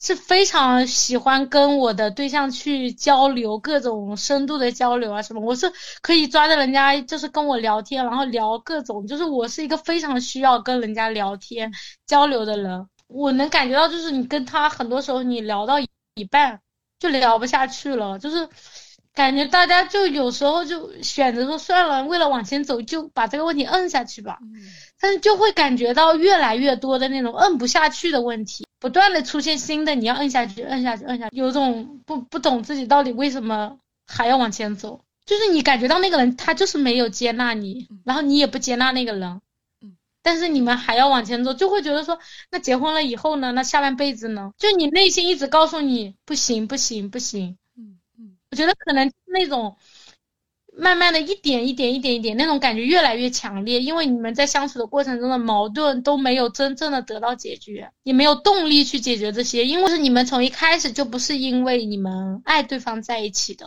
[0.00, 5.40] 是非常喜欢跟我的对象去交流，各种深度的交流啊什么。
[5.40, 11.72] 我是可以抓着人家就是跟我聊天，然后聊各种，就是我是一个非常需要跟人家聊天
[12.06, 12.86] 交流的人。
[13.06, 16.60] 我能感觉到，就是你跟他很多时候你聊到一半。
[16.98, 18.48] 就聊不下去了，就是
[19.12, 24.38] 感觉大家就有时候就选择说算了，为了往前走，就把这个问题摁下去吧。
[25.02, 39.40] 但是就会感觉到越来越多的那种摁不下去的问题，不断的出现新的，你要摁下去，摁下去，摁下去，有种不不懂自己到底为什么还要往前走，就是你感觉到那个人他就是没有接纳你，然后你也不接纳那个人。
[40.24, 42.16] 但是你们还要往前走，就会觉得说，
[42.52, 43.50] 那结婚了以后呢？
[43.50, 44.52] 那下半辈子呢？
[44.56, 47.58] 就你内心一直告诉你不行，不行，不行。
[47.76, 49.76] 嗯嗯，我觉得可能那种
[50.74, 63.66] 慢慢的一点一点一点一点，那种感觉越来越强烈，因为你们在相处的过程中的矛盾都没有真正的得到解决，也没有动力去解决这些，因为是你们从一开始就不是因为你们爱对方在一起的，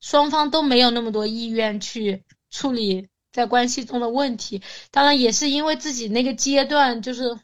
[0.00, 7.38] 双方都没有那么多意愿去处理在关系中的问题，当然也是因为自己那个阶段就是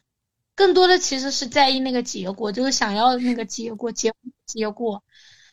[0.54, 4.14] 更多的其实是在意那个结果，就是想要那个结果结
[4.46, 5.04] 结果，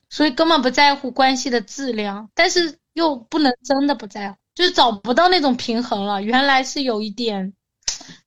[0.09, 2.79] 所以根本不在乎关系的质量，但是。
[2.93, 6.21] 又不能真的不在乎，就是找不到那种平衡了。
[6.21, 7.53] 原来是有一点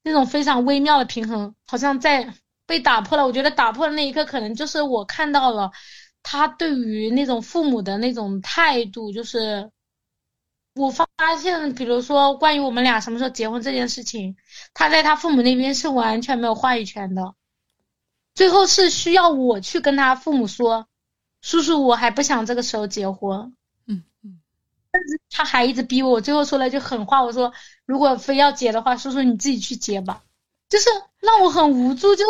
[0.02, 2.34] 那种非常微妙的平衡，好像在
[2.66, 3.26] 被打破了。
[3.26, 5.70] 我觉得打破的那一刻，可能就是我看到了
[6.22, 9.70] 他对于那种父母的那种态度，就是
[10.74, 11.06] 我发
[11.40, 14.36] 现，比如说关于我们俩什么时候结婚这件事情，
[14.74, 17.34] 他在他父母那边是完全没有话语权的，
[18.34, 20.88] 最后是需要我去跟他父母说，
[21.40, 23.54] 叔叔，我还不想这个时候结婚。
[24.98, 27.52] 但是他还一直逼我，最后说了句狠话，我说
[27.84, 30.22] 如果非要结的话，叔叔你自己去结吧，
[30.70, 30.88] 就是
[31.20, 32.14] 让我很无助。
[32.16, 32.24] 就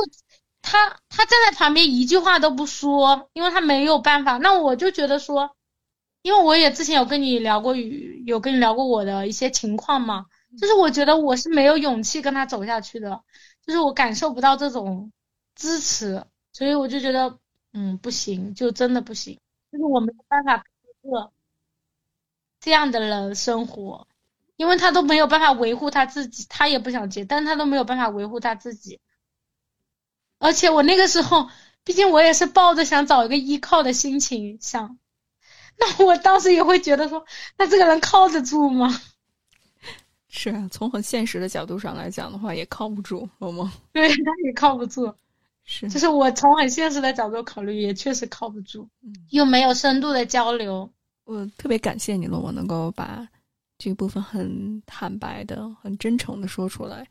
[0.63, 4.37] 他他站在旁边一句话都不说，因为他没有办法。
[4.39, 5.55] 那我就觉得说，
[6.23, 10.27] 因为我也之前有跟你聊过，有跟你聊过我的一些情况嘛，
[10.61, 13.23] 就是我觉得我是没有勇气跟他走下去的，
[13.65, 15.13] 就是我感受不到这种
[15.55, 17.39] 支持，所以我就觉得
[17.73, 19.39] 嗯不行，就真的不行，
[19.71, 20.65] 就是我没有办法。
[22.67, 24.09] 这样的人生活，
[24.57, 28.99] 因为他都没有办法维护他自己，他也不想结，但他都没有办法维护他自己。
[30.41, 31.49] 而且我那个时候，
[31.85, 34.99] 毕竟我也是抱着想找一个依靠的心情想，
[35.79, 37.25] 那我当时也会觉得说，
[37.57, 39.01] 那这个人靠得住吗？
[40.27, 43.73] 是啊，从很现实的角度上来讲的话，也靠不住，好吗？
[43.93, 45.15] 对，他也靠不住。
[45.63, 48.89] 是，就是我从很现实的角度考虑，也确实靠不住，
[49.31, 50.91] 又没有深度的交流。
[51.27, 53.29] 我特别感谢你了，我能够把
[53.77, 57.05] 这部分很坦白的、很真诚的说出来，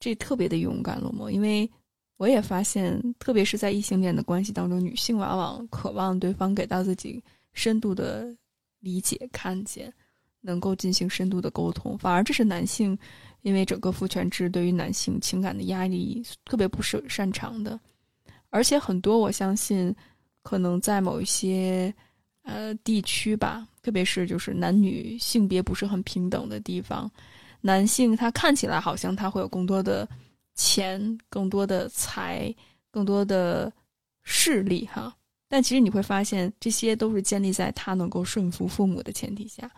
[0.00, 1.30] 这特别的勇敢，罗莫。
[1.30, 1.70] 因为
[2.16, 8.34] 我也发现，特别是在异性恋的关系当中，女性往往渴望对方给到自己深度的
[8.80, 9.92] 理解、看见，
[10.40, 11.98] 能够进行深度的沟通。
[11.98, 12.98] 反而这是男性，
[13.42, 17.78] 因为整个父权制对于男性情感的压力特别不是擅长的，
[18.48, 19.94] 而且很多我相信，
[20.42, 21.94] 可能在某一些。
[22.44, 27.10] 呃，地区吧，特别是就是男女性别不是很平等的地方，
[27.62, 30.06] 男性他看起来好像他会有更多的
[30.54, 32.54] 钱、更多的财、
[32.90, 33.72] 更多的
[34.22, 35.16] 势力哈，
[35.48, 39.70] 但其实你会发现这些都是建立在他能够顺服父母的前提下，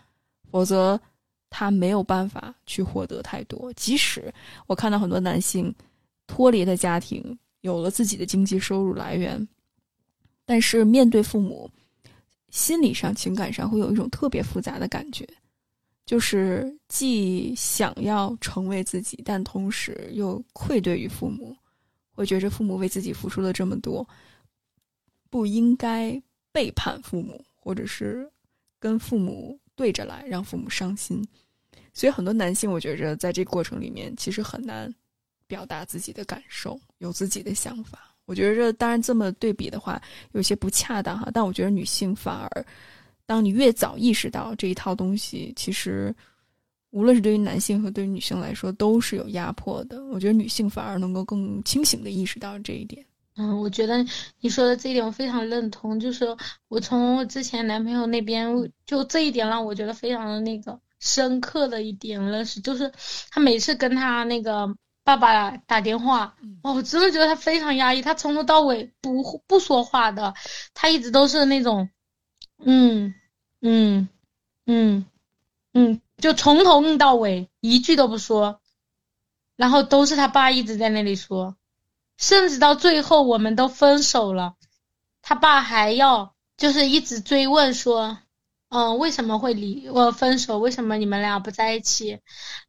[0.51, 1.01] 否则
[1.49, 3.73] 他没有办法去获得太多。
[3.75, 4.35] 即使
[4.67, 5.73] 我看到很多男性
[6.27, 9.47] 脱离了家庭，有了自己的经济收入来源，
[10.45, 11.71] 但是面对父母。
[12.57, 15.29] 心理上、情感上会有一种特别复杂的感觉，
[16.07, 21.55] 就是既想要成为自己，但同时又愧对于父母，
[22.13, 24.09] 会觉着父母为自己付出了这么多，
[25.29, 26.19] 不应该
[26.51, 28.27] 背叛父母，或者是
[28.79, 31.23] 跟父母对着来，让父母伤心。
[31.93, 34.93] 所以很多男性，我觉着在这过程里面，其实很难
[35.47, 38.16] 表达自己的感受，有自己的想法。
[38.27, 41.31] 我觉得，当然这么对比的话，有些不恰当哈。
[41.33, 42.67] 但我觉得女性反而，
[43.25, 46.15] 当你越早意识到这一套东西，其实
[46.91, 50.05] 无论是对于男性和对于女性来说，都是有压迫的。
[50.07, 53.07] 我觉得女性反而能够更清醒的意识到这一点。
[53.37, 54.05] 嗯，我觉得
[54.41, 56.01] 你说的这一点我非常认同。
[56.01, 56.27] 就是
[56.67, 58.49] 我从我之前男朋友那边，
[58.85, 62.93] 就这一点让我觉得非常的那个深刻的一点认识，就是
[63.31, 64.77] 他每次跟他那个。
[65.07, 70.35] 爸爸打电话，哦，我真的觉得他非常压抑，他从头到尾不不说话的，
[70.75, 71.89] 他一直都是那种，
[72.59, 73.15] 嗯
[73.61, 74.09] 嗯
[74.67, 75.07] 嗯
[75.73, 78.61] 嗯，就从头嗯到尾一句都不说，
[79.55, 81.57] 然后都是他爸一直在那里说，
[82.19, 84.57] 甚至到最后我们都分手了，
[85.23, 88.19] 他爸还要就是一直追问说。
[88.69, 90.59] 嗯，为什么会离我分手？
[90.59, 92.21] 为什么你们俩不在一起？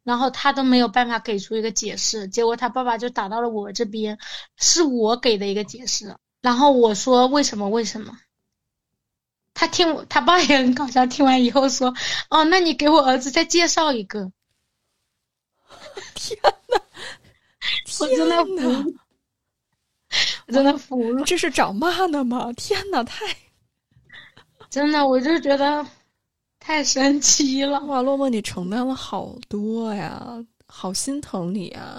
[0.03, 4.17] 然后他都没有办法给出一个解释，结果他爸爸就打到了我这边，
[4.57, 6.15] 是我给的一个解释。
[6.41, 7.67] 然后我说为什么？
[7.69, 8.17] 为什么？
[9.55, 11.95] 他听他爸也很搞笑，听完以后说
[12.29, 14.31] ：“哦，那你给我儿子再介绍一个。
[16.13, 16.81] ”天呐，
[17.99, 18.85] 我真的服了，
[20.45, 21.25] 我真的服了。
[21.25, 22.53] 这是找骂呢吗？
[22.53, 23.46] 天呐，太。
[24.69, 25.85] 真的，我就觉得
[26.59, 27.79] 太神奇了。
[27.85, 31.95] 哇，落寞，你承担了好多呀，好心疼你啊！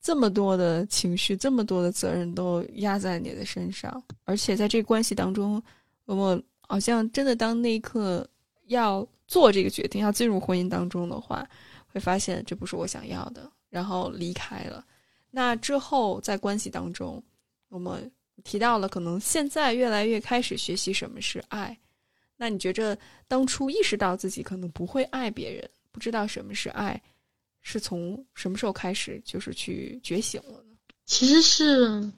[0.00, 5.62] 这么多的情绪，这么多的责任都压在你的身上，而且在这关系当中，
[6.04, 8.26] 洛洛好像真的当那一刻
[8.66, 11.46] 要做这个决定要进入婚姻当中的话，
[11.86, 14.84] 会发现这不是我想要的，然后离开了。
[15.30, 17.22] 那之后在关系当中，
[17.68, 18.10] 我们
[18.48, 21.76] 提到了可能现在越来越开始学习什么是爱。
[22.34, 22.96] 那你觉着
[23.26, 26.98] 当初意识到自己可能不会爱别人，不知道什么是爱，
[27.60, 30.76] 是从什么时候开始就是去觉醒了呢？
[31.04, 32.10] 其实是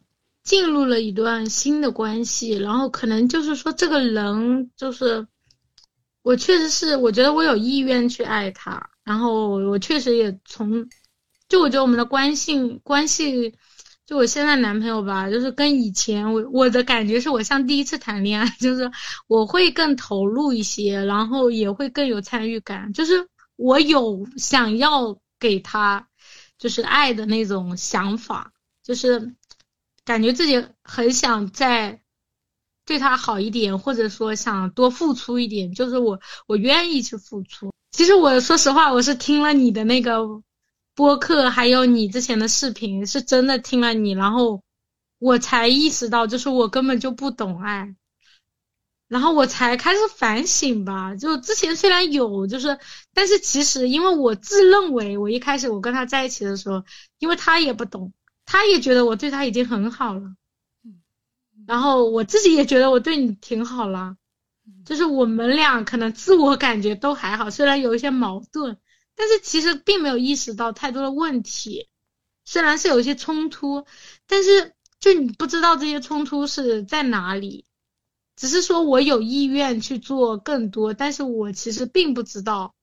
[0.45, 5.27] 进入了一段新的关系，然后可能就是说这个人就是
[6.23, 10.89] 我确实是我觉得我有意愿去爱他，然后我确实也从
[11.49, 13.53] 就我觉得我们的关系关系。
[14.11, 18.91] 就我现在男朋友吧，就是跟以前我我的感觉是我像第一次谈恋爱， 就是
[19.29, 26.09] 我会更投入一些，然后也会更有参与感，就是我有想要给他
[26.59, 28.53] 就是爱的那种想法，
[28.83, 29.33] 就是
[30.05, 32.01] 感觉自己很想再
[32.85, 37.73] 对他好一点，或者说想多付出一点，就是我我愿意去付出。
[37.93, 40.43] 其实我说实话，我是听了你的那个。
[41.01, 44.63] 播客还有你之前的视频，是真的听了你，然后
[45.19, 47.97] 我才意识到，就是我根本就不懂爱，
[49.09, 51.17] 然后我才开始反省吧。
[51.17, 52.79] 就之前虽然有，就是，
[53.15, 56.85] 但是其实因为我自认为，我一开始我跟他在一起的时候，
[57.19, 58.13] 因为他也不懂，
[58.45, 60.35] 他也觉得我对他已经很好了，
[61.67, 64.19] 然后我自己也觉得我对你挺好了，
[64.85, 68.77] 就是我们俩可能自我感觉都还好，虽然有一些矛盾。
[69.21, 71.91] 但是其实并没有意识到太多的问题，
[72.47, 73.85] 虽然是有一些冲突，
[74.27, 77.67] 但是就你不知道这些冲突是在哪里，
[78.35, 82.75] 只是说我有意愿去做更多，但是我其实并不知道，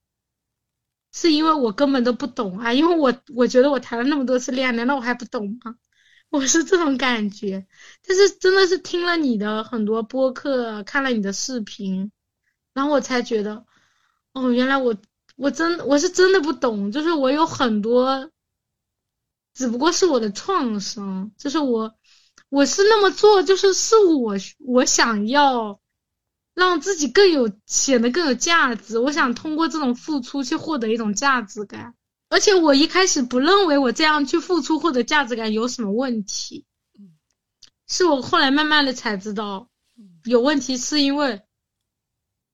[1.12, 5.76] 是因为我根本都不懂啊，因为我我觉得我谈了那么多次恋爱，难道我还不懂吗？
[6.30, 7.66] 我是这种感觉，
[8.08, 12.12] 但是真的是听了你的很多播客，看了你的视频，
[12.76, 13.66] 然后我才觉得，
[14.34, 14.96] 哦，原来我。
[15.38, 18.32] 我真我是真的不懂，就是我有很多，
[19.54, 21.96] 只不过是我的创伤，就是我
[22.50, 25.80] 我是那么做，就是是我我想要
[26.56, 31.94] 让自己更有显得更有价值，我想通过这种付出去获得一种价值感，
[32.30, 36.66] 而且我一开始不认为我这样去付出获得价值感有什么问题，
[37.88, 39.70] 是我后来慢慢的才知道
[40.24, 41.44] 有问题，是因为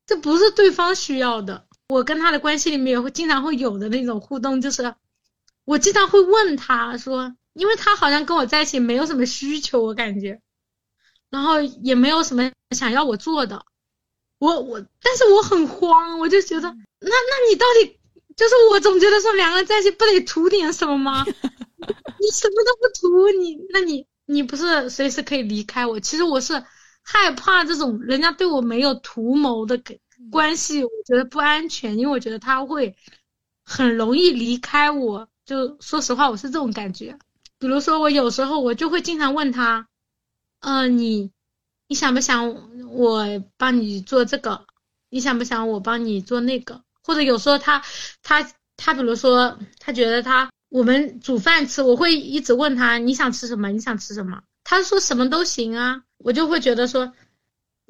[0.05, 1.65] 这不是对方需要的。
[1.93, 4.95] 我跟他的关系里面也会经常会有的那种互动，就是
[5.63, 10.41] 我经常会问他说，因为他好像跟我在一起没有什么需求，我感觉，
[11.29, 13.63] 然后也没有什么想要我做的，
[14.39, 16.67] 我我，但是我很慌，我就觉得，
[16.99, 17.99] 那那你到底
[18.35, 21.23] 就是我总觉得说两个人在一起不得图点什么吗？
[22.19, 25.99] 你什么都不图，你那你你不是随时可以离开我？
[25.99, 26.53] 其实我是
[27.03, 29.99] 害怕这种人家对我没有图谋的给。
[30.31, 32.95] 关系我觉得不安全，因为我觉得他会
[33.63, 35.27] 很容易离开我。
[35.45, 37.17] 就说实话，我是这种感觉。
[37.59, 39.87] 比如说，我有时候我就会经常问他，
[40.61, 41.31] 嗯，你
[41.87, 44.65] 你想不想我帮你做这个？
[45.09, 46.81] 你想不想我帮你做那个？
[47.03, 47.83] 或者有时候他
[48.21, 53.69] 他他，比如说他觉得他我们煮饭吃，我会一直问他你想吃什么？
[53.69, 54.41] 你想吃什么？
[54.63, 57.13] 他说什么都行啊，我就会觉得说。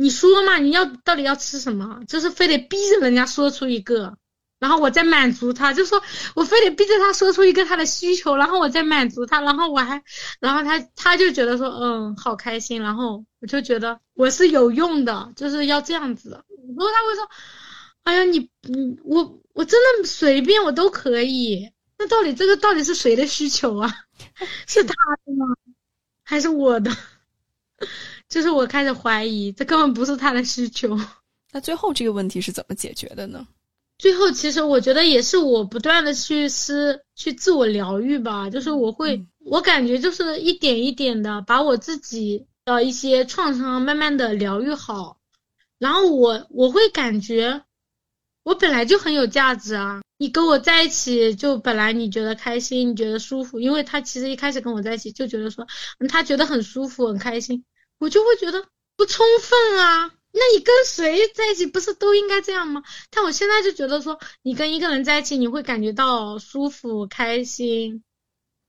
[0.03, 0.57] 你说嘛？
[0.57, 2.01] 你要到底要吃什么？
[2.09, 4.17] 就是非得逼着人家说出一个，
[4.59, 5.71] 然后我再满足他。
[5.71, 6.03] 就说
[6.35, 10.03] 我非得逼着他说出一个他的需求，然后我再满足他，然后我还，
[10.41, 12.81] 然后他他就觉得说，嗯，好开心。
[12.81, 16.43] 然后我就觉得我是有用的，就是要这样子。
[16.67, 17.29] 然后他会说，
[18.03, 21.71] 哎呀，你，你，我，我真的随便我都可以。
[21.97, 23.89] 那到底这个到底是谁的需求啊？
[24.67, 24.93] 是他
[25.25, 25.45] 的吗？
[26.25, 26.91] 还是我的？
[28.33, 30.97] 就是我开始怀疑，这根本不是他的需求。
[31.53, 33.45] 那最后这个问题是怎么解决的呢？
[33.99, 38.49] 最后，其实我觉得也是我不断的去思、去自我疗愈吧。
[38.49, 45.19] 就是我会，我感觉就是一点一点的把我自己的一些创伤慢慢的疗愈好。
[45.77, 47.61] 然后我我会感觉，
[48.41, 50.01] 我本来就很有价值啊！
[50.17, 55.67] 你跟我在一起，就本来你觉得开心，你觉得舒服，因为他其实一开始跟我在一起就觉得说，
[56.09, 57.63] 他觉得很舒服、很开心。
[58.03, 62.83] 我就会觉得不充分啊，那你跟谁在一起不是都应该这样吗？
[63.09, 68.03] 但我现在就觉得说，你跟一个人在一起，你会感觉到舒服、开心，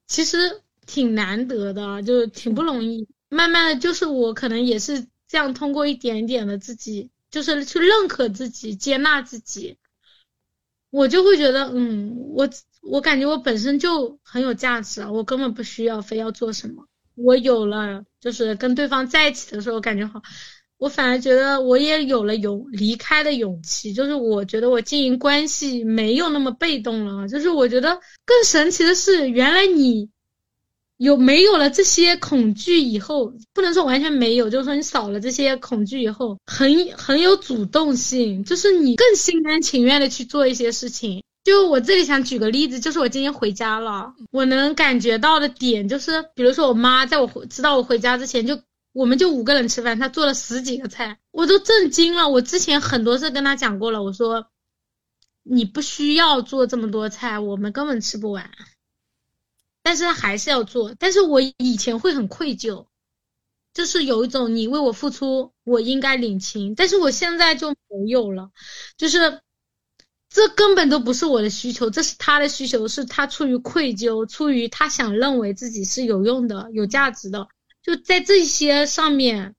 [0.07, 3.09] 其实挺难得的，就挺不容易。
[3.29, 9.79] 慢慢的就是我可能也是这样，通过一点点的自己，就是去认可自己、接纳自己，
[10.91, 12.49] 我就会觉得，嗯，我
[12.83, 16.87] 我感觉我本身就很有价值，我根本不需要非要做什么。
[17.17, 20.21] 我有了，就是跟对方在一起的时候感觉好，
[20.79, 30.11] 我反而觉得我也有了勇离开的勇气，就是我觉得我经营关系没有那么被动了，就是我觉得更神奇的是，原来你
[30.97, 41.23] 有没有了这些恐惧以后，不能说完全没有，就是说你少了这些恐惧以后，很很有主动性，就是你更心甘情愿的去做一些事情。
[41.45, 48.61] 就我这里想举个例子，就是我今天回家了，我能感觉到的点就是，比如说我妈在我回知道我回家之前就。
[48.95, 52.29] 我们就五个人吃饭，她做了十几个菜，我都震惊了。
[52.29, 54.47] 我之前很多次跟她讲过了，我说
[55.43, 58.53] 你不需要做这么多菜，我们根本吃不完。
[59.83, 60.95] 但是他还是要做。
[60.97, 62.87] 但是我以前会很愧疚，
[63.73, 66.77] 就是有一种你为我付出，我应该领情。
[66.77, 68.53] 但是我现在就没有了，
[68.97, 69.41] 就是
[70.35, 77.47] 这根本都不是我的需求，这是他的需求，是他出于愧疚，出于他想认为自己是有用的、有价值的。
[77.85, 79.55] 就在这些上面，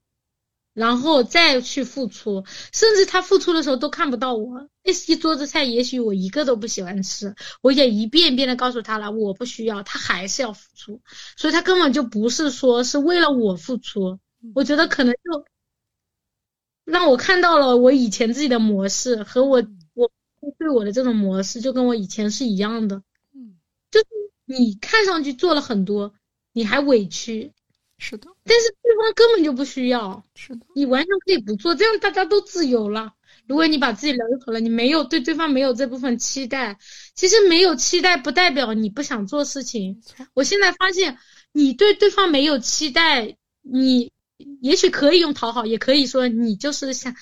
[0.74, 4.68] 然后再去付出，甚至他付出的时候都看不到我。
[4.84, 11.00] 那一桌子菜，也许我一个都不喜欢吃，我也一遍一遍的告诉他了，我不需要，他还是要付出，
[11.38, 14.18] 所以他根本就不是说是为了我付出。
[14.54, 15.46] 我觉得可能就
[16.84, 19.62] 让我看到了我以前自己的模式和我
[20.58, 23.02] 对我的这种模式，就跟我以前是一样的。
[23.34, 23.56] 嗯，
[23.90, 24.06] 就是
[24.44, 26.14] 你看上去做了很多，
[26.52, 27.52] 你还委屈。
[27.98, 30.22] 是的，但是对方根本就不需要。
[30.34, 33.14] 是的，你完全可以不做，这样大家都自由了。
[33.46, 36.78] 如果你把自己疗愈好了，你没有对对方没有这部分期待，
[37.14, 40.02] 其实没有期待不代表你不想做事情。
[40.34, 41.16] 我现在发现，
[41.52, 44.10] 你对对方没有期待，你
[44.60, 47.16] 也许可以用讨好，也可以说你就是想，你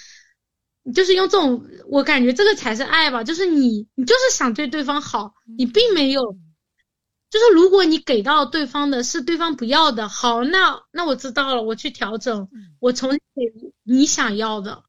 [0.93, 6.37] 就是用这种，我感觉这个才是爱吧，就是你你就是想对对方好，你并没有。
[7.31, 14.85] 就是如果你给到对方的是对方不要的，好，那那我知道了，我去调整，我重新给你想要的，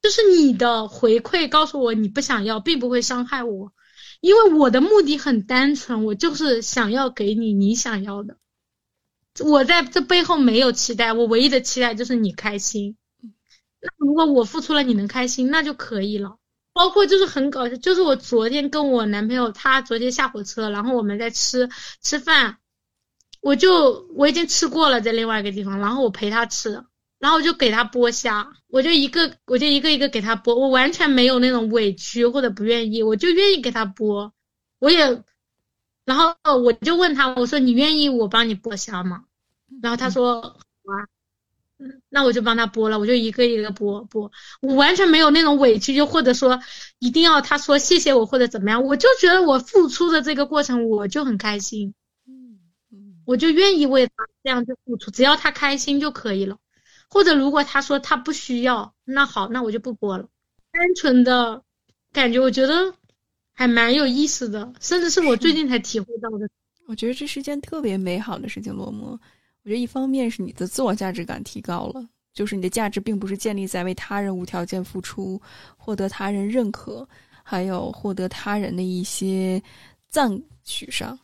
[0.00, 3.72] 就是你的回馈告诉我你不想要，并不会伤害我，
[4.20, 8.36] 因为我的目的很单纯，我就是想要给你你想要的，
[9.40, 12.96] 我在这背后没有期待，我唯一的期待就是你开心，
[13.82, 16.38] 那如果我付出了你能开心，那就可以了。
[16.72, 21.68] 包括就是很搞笑，就是我昨天跟我男朋友，他昨天下火车，然后我们在吃
[22.00, 22.56] 吃饭，
[23.42, 26.84] 我就我已经吃过了在另外一个地方，然后我陪他吃，
[27.18, 34.30] 然后我就给他剥虾，我就一个我就一个一个给他剥，我完全没有那种委屈或者不愿意，我就愿意给他剥，
[34.78, 35.22] 我也，
[36.06, 39.24] 然后我就问他，我说你愿意我帮你剥虾吗？
[39.82, 41.21] 然后他说好啊。
[42.08, 44.30] 那我就帮他播了，我就一个一个播播，
[44.60, 46.60] 我完全没有那种委屈，就或者说
[46.98, 51.94] 一定要他说谢谢我或者怎么样，我就觉得我付出的这个过程我就很开心，
[52.26, 52.58] 嗯
[52.92, 54.12] 嗯，我就愿意为他
[54.42, 56.58] 这样去付出，只要他开心就可以了。
[57.08, 60.28] 或者如果他说他不需要，那好，那我就不播了。
[60.70, 61.62] 单纯的
[62.10, 62.94] 感觉，我觉得
[63.52, 66.48] 还蛮有意思的，甚至是我最近才体会到的。
[66.86, 69.18] 我觉得这是件特别美好的事情，落寞。
[69.64, 75.40] 我觉得一方面是你的自我价值感提高了，就是你的价值并不是建立在为他人无条件付出、
[75.76, 77.08] 获得他人认可，
[77.44, 79.62] 还有获得他人的一些
[80.08, 81.16] 赞许上，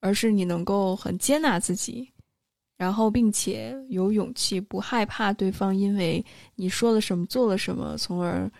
[0.00, 2.10] 而是你能够很接纳自己，
[2.78, 6.24] 然后并且有勇气，不害怕对方因为
[6.54, 8.50] 你说了什么、做了什么，从而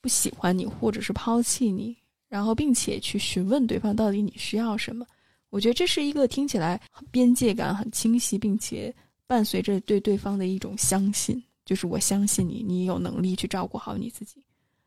[0.00, 1.96] 不喜欢你或者是抛弃你，
[2.28, 5.06] 然后并且去询问对方到底你需要什么。
[5.50, 6.80] 我觉得这是一个听起来
[7.10, 8.94] 边界感很清晰，并且
[9.26, 14.42] 伴随着对对方的一种相信，就是我相信你，你有能力去照顾好你自己，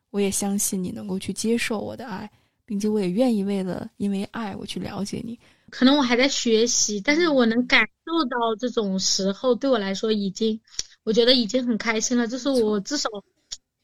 [0.09, 2.29] 我也相信你能够去接受我的爱，
[2.65, 5.37] 并且我也愿意为了因为爱我去了解你。
[5.69, 10.59] 可能我还在学习，但是我能感受到这种时候对我来说已经，
[11.03, 12.25] 我觉得已经很开心了。
[12.25, 13.09] 就是我至少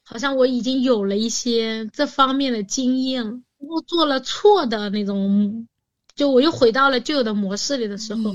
[0.02, 5.66] 好像我已经有了一些这方面的经验，我做了错的那种。
[6.20, 8.34] 就我又回到了旧有的模式里的时候，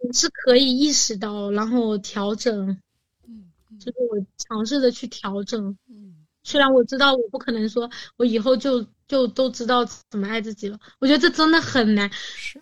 [0.00, 2.78] 我是可以意识到，然后调整，
[3.26, 3.50] 嗯，
[3.80, 12.60] 就是我尝试着去调整，嗯，虽然我知道我不可能说我以后就就都知道怎么爱自己了，我觉得这真的很难，是，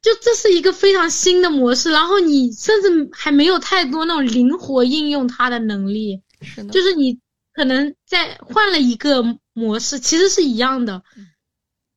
[0.00, 7.20] 就这是一个非常新的模式，然后你甚至还没有太多那种灵活应用它的能力，是的，就是你
[7.52, 9.22] 可能在换了一个
[9.52, 11.02] 模式，其实是一样的。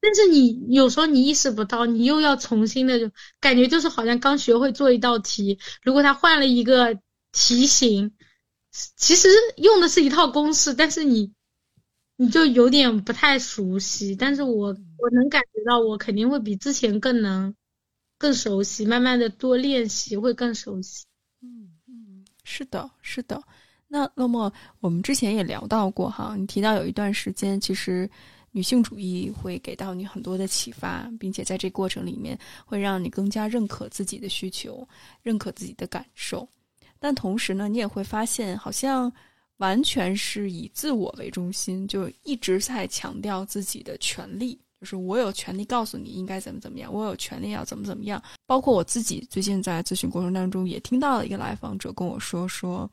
[0.07, 6.97] 但是你有时候你意识不到，你又要重新的，感觉就是好像刚学会做一道题，如果他换了一个
[7.33, 8.13] 题型，
[8.71, 9.27] 其实
[9.57, 11.33] 用的是一套公式，但是你
[12.15, 14.15] 你就有点不太熟悉。
[14.15, 17.53] 但是我我能感觉到，我肯定会比之前更能
[18.17, 21.03] 更熟悉，慢慢的多练习会更熟悉。
[21.41, 23.43] 嗯嗯，是的，是的。
[23.89, 28.09] 那那么我们之前也聊到过哈，你提到有一段时间，其实
[28.57, 32.35] 女性主义会给到你很多的启发，并且在这过程里面
[32.65, 34.85] 会让你更加认可自己的需求，
[35.21, 36.49] 认可自己的感受。
[36.97, 39.13] 但同时呢，你也会发现，好像
[39.57, 48.19] 完全是以自我为中心，就一直在强调自己的权利，就是我有权利告诉你应该怎么怎么样，我有权利要怎么怎么样。
[48.47, 52.89] 包括我自己最近在咨询过程当中，也听到了一个来访者跟我说说。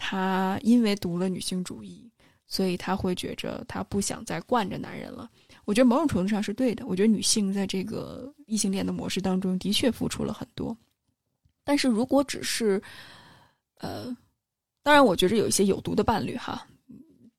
[0.00, 2.07] 他因为读了女性主义，
[2.48, 5.30] 所以他会觉着他不想再惯着男人了。
[5.66, 6.86] 我觉得某种程度上是对的。
[6.86, 10.76] 我觉得女性在这个异性恋的模式当中的确付出了很多，
[11.62, 12.82] 但是如果只是，
[13.76, 14.16] 呃，
[14.82, 16.66] 当然，我觉着有一些有毒的伴侣哈，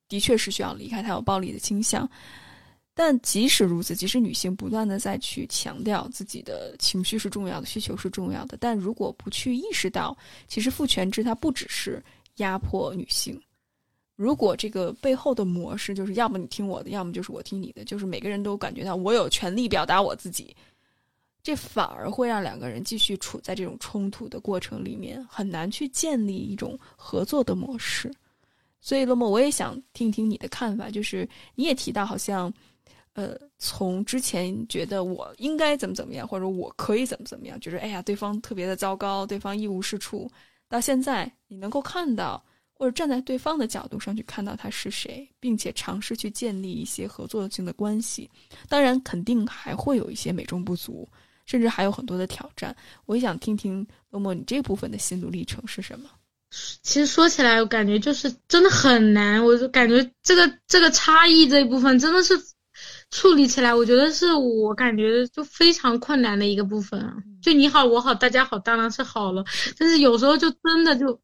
[0.08, 2.08] 的确是需要离开，他有暴力的倾向。
[2.94, 10.16] 但即使如此，即使女性不断的再去强调自己的情绪是重要的，需求是重要的，但如果不去意识到，
[10.48, 12.02] 其实父权制它不只是。
[12.36, 13.38] 压迫女性，
[14.20, 20.54] 如果这个背后的模式就是要么你听我的，要么就是我听你的，就是每个人都感觉到我有权利表达我自己，
[21.42, 28.12] 这反而会让两个人继续处在这种冲突的过程里面，很难去建立一种合作的模式。
[28.82, 32.52] 所以，那么我也想听听你的看法，就是你也提到，好像，
[33.14, 40.30] 呃，从之前觉得我应该怎么怎么样，或者我可以怎么怎么样，觉得哎呀，对方特别的糟糕，对方一无是处。
[40.68, 42.44] 到现在，你能够看到，
[42.80, 48.30] 或者站在对方的角度上去看到他是谁，并且尝试去建立一些合作性的关系。
[48.70, 51.06] 当然，肯定还会有一些美中不足，
[51.46, 52.74] 甚至还有很多的挑战。
[53.06, 56.10] 我也想听听罗默，你这部分的心路历程是什么？
[56.82, 59.44] 其实说起来，我感觉就是真的很难。
[59.44, 62.34] 我就感觉这个这个差异这一部分真的是。
[63.12, 67.18] 处理起来，我觉得是我感觉就非常困难的一个部分啊。
[67.42, 69.44] 就你好我好大家好当然是好了，
[69.78, 71.20] 但是有时候就真的就，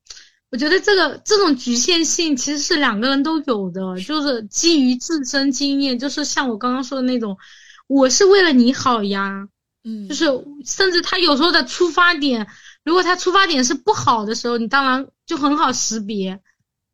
[0.51, 7.37] 我觉得这个这种局限性其实是两个人都有的，就是基于自身经验，就是像我刚刚说的那种，
[7.87, 9.49] 我是为了你好呀，
[9.83, 10.25] 嗯，就是
[10.63, 12.47] 甚至他有时候的出发点，
[12.83, 16.39] 如果他出发点是不好的时候，你当然就很好识别，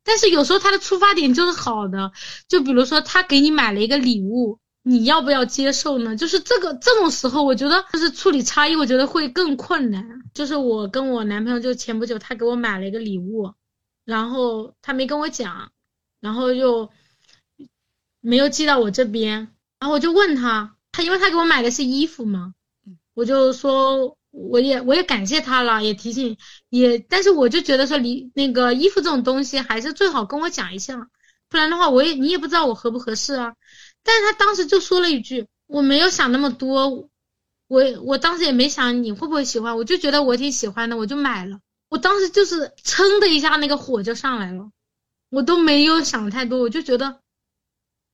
[0.02, 2.10] 但是有时候他的出发点就是好的，
[2.48, 4.58] 就比如说他给你买了一个礼物。
[4.84, 6.16] 你要不要接受呢？
[6.16, 10.04] 就是这个这种时候，我觉得就是处理差异，我觉得会更困难。
[10.34, 13.54] 就是我跟我男朋友，就前不久他给我买了一个礼物，
[14.04, 15.70] 然后他没跟我讲，
[16.20, 16.90] 然后又
[18.20, 22.54] 没有寄到我这边，然后我就问他，他因为他给我买的是衣服嘛，
[23.14, 26.36] 我就说我也我也感谢他了，也提醒
[26.70, 31.08] 也，但是我就觉得说礼那个衣服这种东西还是最好跟我讲一下，
[31.48, 33.54] 不然的话我也你也不知道我合不合适啊。
[34.04, 37.08] 但是他当时就说了一句：“我没有想那么多，
[37.68, 41.60] 我我当时也没想你会不会喜欢，我就觉得我挺喜欢的，我就买了。
[41.88, 44.70] 我当时就是噌的一下，那个火就上来了，
[45.30, 47.20] 我都没有想太多，我就觉得，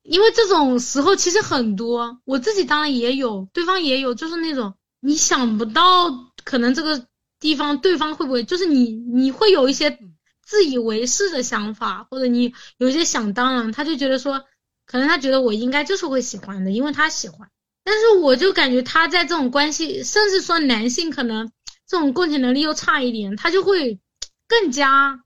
[0.03, 7.07] 因为这种时候其实很多，我自己当然也有，对方也有，就是那种你想不到，可能这个
[7.39, 9.97] 地方对方会不会，就是你你会有一些
[10.45, 14.45] 自以为是的想法，或者你有一些想当然，他就觉得说。”
[14.89, 17.47] 可能他觉得我应该就是会喜欢的，因为他喜欢。
[17.83, 21.51] 但是我就感觉他在这种关系，甚至说男性可能
[21.85, 23.99] 这种共情能力又差一点，他就会
[24.47, 25.23] 更加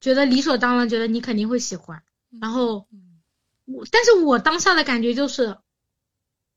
[0.00, 2.04] 觉得理所当然，觉得你肯定会喜欢。
[2.40, 2.86] 然后
[3.64, 5.58] 我，但是我当下的感觉就是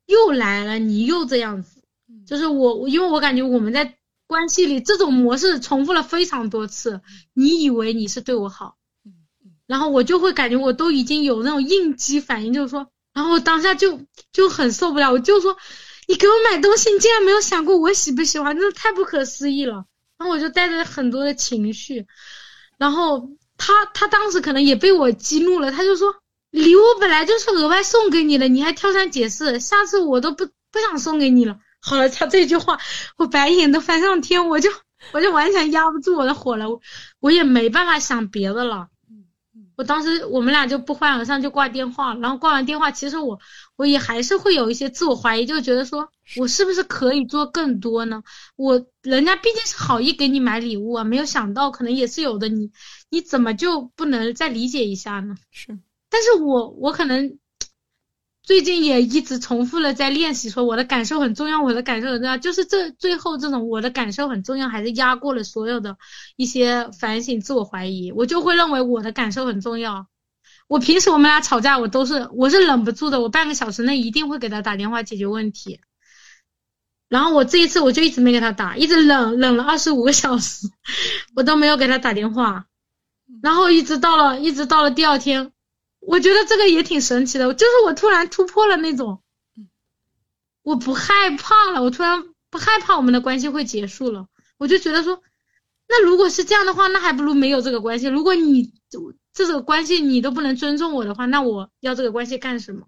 [0.06, 1.82] 又来了，你又这样子，
[2.28, 3.98] 就是我，因为我感觉我们在
[4.28, 7.02] 关系里这种模式重复了非常多次。
[7.34, 8.78] 你以为你是对我好。
[9.72, 14.02] 然后我就会感觉我都已经有那种应激反应，就是说，然后我当下就
[14.34, 15.56] 就很受不了，我就说，
[16.10, 19.86] 你给我买东西，你竟然没有想过我喜不喜欢，真的太不可思议了。
[20.18, 22.06] 然后我就带着很多的情绪，
[22.78, 26.14] 然后他他当时可能也被我激怒了，他就说，
[26.50, 31.60] 礼物本来就是额外送给你的，你还挑三拣四，下次我都不不想送给你了。
[31.80, 32.78] 好了，他这句话，
[33.16, 34.70] 我白眼都翻上天，我就
[35.14, 36.82] 我就完全压不住我的火了，我
[37.22, 38.90] 我也没办法想别的了。
[39.82, 42.14] 我当时我们俩就不欢而散，就挂电话。
[42.14, 43.40] 然后挂完电话，其实我
[43.76, 46.08] 我也还是会有一些自我怀疑，就觉得说
[46.38, 48.22] 我是不是可以做更多呢？
[48.56, 52.48] 我人家毕竟是好意给你买礼物啊，没有想到可能也是有的。
[52.48, 52.70] 你
[53.10, 55.34] 你怎么就不能再理解一下呢？
[55.50, 55.80] 是，
[56.12, 57.40] 但是我我可能。
[58.52, 62.38] 最近也一直重复了在练习，说我的感受很重要，我的感受很重要。
[62.38, 65.96] 就是这最后这种我的感受很重要，还是压过了所有的
[66.36, 68.12] 一些反省、自我怀疑。
[68.12, 70.08] 我就会认为我的感受很重要。
[70.68, 75.80] 我平时我们俩吵架，我都是我是忍不住的，我半个小时内一定会给他打电话解决问题。
[77.08, 80.68] 然后我这一次我就一直没给他打，一直忍忍了二十五个小时，
[81.38, 82.66] 我都没有给他打电话。
[83.42, 85.54] 然后一直到了一直到了第二天，
[86.02, 89.22] 我觉得这个也挺神奇的，就是我突然突破了那种，
[90.62, 94.28] 我不害怕了，我突然不害怕我们的关系会结束了，
[94.58, 95.22] 我就觉得说，
[95.88, 98.08] 那如果是这样的话，那还不如没有这个关系。
[98.08, 98.74] 如果你
[99.34, 102.88] 这个关系你都不能尊重我的话，那我要这个关系干什么？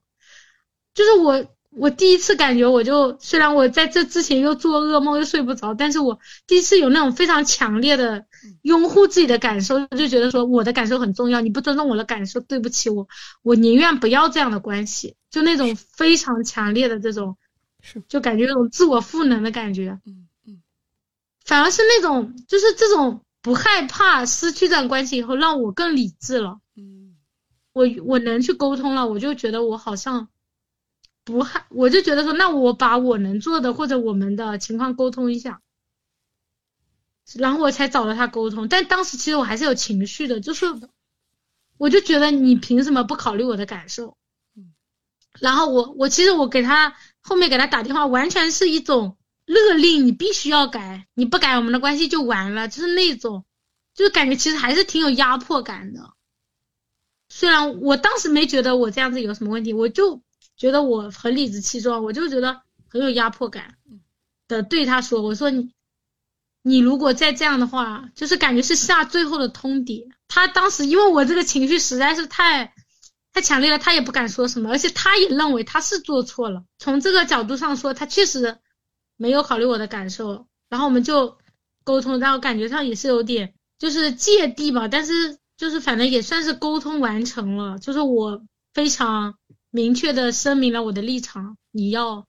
[0.94, 1.46] 就是我。
[1.76, 8.28] 我第一次感觉，我就虽然我在这之前又做噩梦又睡不着，但是我第一次有那种非常强烈的
[8.64, 13.08] 拥护自己的感受，就觉得说我的感受很重要，你不尊重我的感受，对不起我，
[13.42, 17.38] 我宁愿不要这样的关系，就那种非常强烈的这种，
[17.82, 18.02] 是。
[18.08, 20.62] 就感觉那种自我赋能的感觉，嗯嗯，
[21.46, 27.16] 反而是那种就是这种不害怕失去这段关系以后，让我更理智了，嗯，
[27.74, 30.28] 我我能去沟通了，我就觉得我好像。
[31.26, 35.62] 不害，我就觉得说，那我把我能做的或者我们的情况沟通一下，
[37.38, 38.68] 然后我才找了他沟通。
[38.68, 40.66] 但当时其实我还是有情绪的，就是，
[41.78, 44.18] 我就觉得你凭什么不考虑我的感受？
[45.40, 53.46] 然后我我其实我给他后面给他打电话，完全是一种勒令，你必须要改，你不改我们的关系就完了，就是那种，
[53.94, 56.14] 就是感觉其实还是挺有压迫感的。
[57.30, 60.22] 虽然我当时没觉得我这样子有什么问题，我就。
[60.56, 63.76] 觉得我很理直气壮，我就觉得很有压迫感
[64.48, 65.74] 的对他说：“我说你，
[66.64, 72.74] 你如果再这样的话，就是感觉是下最后的通牒。”他当时因为我这个情绪实在是太
[73.32, 76.64] 太强烈了，他也不敢说什么，而且他也认为他是做错了。
[76.80, 78.58] 从这个角度上说，他确实
[79.16, 80.48] 没有考虑我的感受。
[80.70, 81.38] 然后我们就
[81.84, 88.42] 沟通，然后感觉上也是有点就是芥蒂吧，但是就是反正也算是沟通完成了，就是我
[88.74, 89.36] 非常。
[89.76, 92.28] 明确的声明了我的立场，你要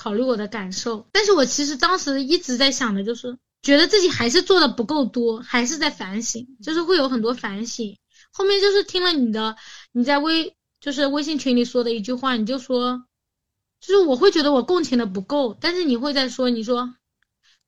[0.00, 1.06] 考虑我的感受。
[1.12, 7.98] 但是我其实当时一直在想的就是，觉得自己还是做的不够多，还是在反省，就是会有很多反省。
[8.32, 9.56] 后面就是听了你的，
[9.92, 13.04] 你在微就是微信群里说的一句话，你就说，
[13.80, 16.94] 就是我会觉得我共情的不够，但是你会在说，你说。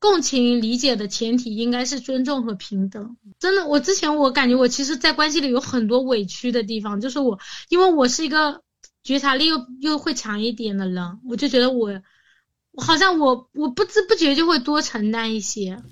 [0.03, 3.17] 共情理解的前提应该是尊重和平等。
[3.39, 8.63] 真的，我之前我感觉我其实，在关系里有很多委屈的地方，就是我，因为我是一个
[9.05, 12.03] 觉察力又又会强一点的人，我就觉得我，我
[12.77, 15.83] 好像我我不知不觉就会多承担一些。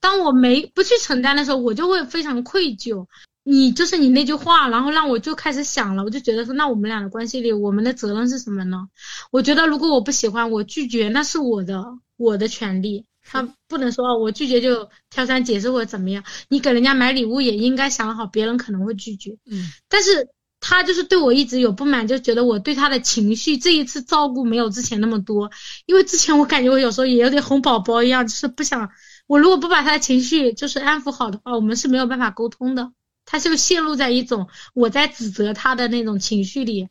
[0.00, 3.06] 当我没不去承担的时候，我就会非常愧疚。
[3.48, 8.88] 你就是你那句话，然后让我就开始想了，我就觉得说，那我们俩的关系里，我们的责任是什么呢？
[9.30, 11.84] 我觉得如果我不喜欢，我拒绝，那是我的
[12.16, 13.06] 我的权利。
[13.28, 19.38] 他不能说我拒绝就挑三拣四或者怎么样，你给人家买礼物也应该想好别人可能会拒绝。
[19.50, 20.28] 嗯，但是
[20.60, 25.50] 他就是对我一直有不满，就觉得我对他的情绪这一次照顾没有之前那么多，
[25.86, 28.90] 因为之前我感觉我有时候也有点哄宝宝一样，就是不想
[29.26, 32.92] 我如果不把他的情绪就是安抚好的话，我们是没有办法沟通的。
[33.24, 36.88] 他就陷入在一种我在指责他的那种情绪里，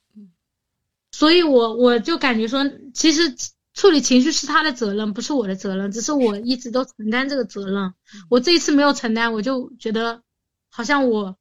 [1.11, 3.35] 所以我我就感觉说其实。
[3.77, 5.91] 处理情绪是他的责任，不是我的责任。
[5.91, 7.93] 只是我一直都承担这个责任，
[8.29, 10.21] 我这一次没有承担，我就觉得
[10.69, 11.35] 好像我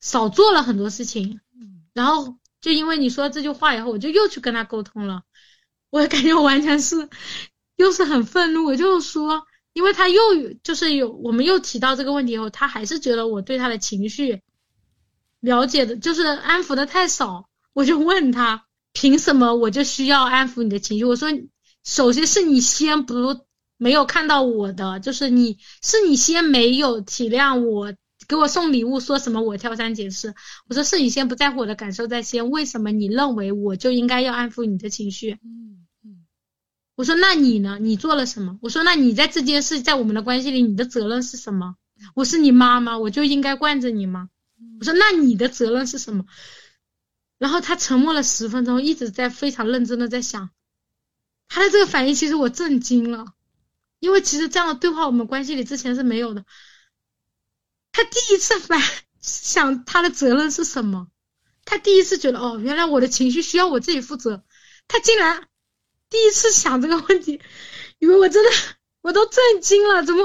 [0.00, 1.40] 少做了很多事情。
[1.92, 5.22] 然后就因为你说这句话以后，我就又去跟他沟通了。
[5.90, 7.08] 我感觉我完全是
[7.76, 10.20] 又是很愤怒，我就说，因为他又
[10.62, 14.42] 就是有我们又提到这个问题以后，他还是觉得我对他的情绪
[15.40, 17.48] 了解的，就是安抚的太少。
[17.72, 18.64] 我就问他。
[18.92, 21.04] 凭什么我就需要安抚你的情绪？
[21.04, 21.28] 我说，
[21.84, 23.46] 首先是你先不
[23.76, 27.94] 没有看到我的，就是你是你先没有体谅我，
[28.30, 30.36] 给我送礼物说什么我挑三拣四。
[30.68, 35.32] 我说是你先不在乎我的感受在先，为什么你认为我就应该要安抚你的情绪？
[35.42, 36.24] 嗯嗯。
[36.94, 37.78] 我说那你呢？
[37.80, 38.56] 你做了什么？
[38.62, 41.74] 我说那你在这件事在我们的关系里，你的责任是什么？
[42.14, 44.28] 我是你妈妈，我就应该惯着你吗？
[44.78, 46.24] 我说那你的责任是什么？
[47.36, 50.50] 然后他沉默了十分钟，一直在非常认真的在想，
[51.48, 53.24] 他的这个反应其实我震惊了，
[53.98, 56.44] 因为其实这样的对话我们关系里之前是没有的。
[57.92, 58.80] 他第一次反
[59.20, 61.08] 想他的责任是什么，
[61.64, 64.42] 他第一次觉得哦，原来我的情绪需要我自己负责，
[64.88, 65.48] 他竟然
[66.08, 67.40] 第一次想这个问题，
[67.98, 68.50] 因为我真的
[69.02, 70.22] 我都震惊了，怎么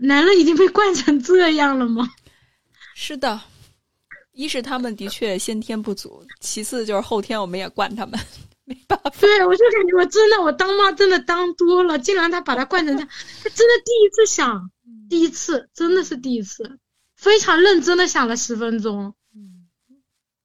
[0.00, 2.08] 男人已经被惯成这样了吗？
[2.94, 3.40] 是的。
[4.32, 8.20] 一是他们的确先天不足，其次就是后天我们也惯他们，
[8.66, 9.10] 没办法。
[9.18, 13.08] 对，我就感觉我真的，我当妈真的当多了，竟然他把他惯成这样，
[13.42, 14.70] 他真的第一次想，
[15.08, 16.78] 第一次真的是第一次，
[17.16, 19.14] 非常认真的想了十分钟，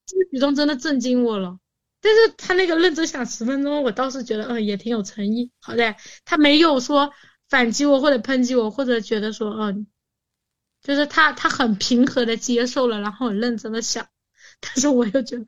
[0.08, 1.60] 这个举动真的震惊我了。
[2.02, 5.52] 但是他那个认真想十分钟，我倒是觉得，嗯，也挺有诚意。
[5.60, 7.12] 好在他没有说
[7.48, 9.86] 反击我或者抨击我，或者觉得说，嗯。
[10.82, 14.08] 就是他他很平和的接受了，然后很认真的想，
[14.60, 15.46] 但是我又觉得，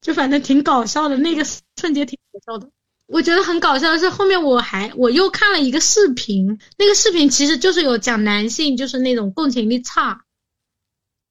[0.00, 1.42] 就反正挺搞笑的，那个
[1.76, 2.70] 瞬间挺搞笑的。
[3.08, 10.24] 我觉得很搞笑的是后面我还我又看了一个视频，那个视频其实就是有讲男性就是那种共情力差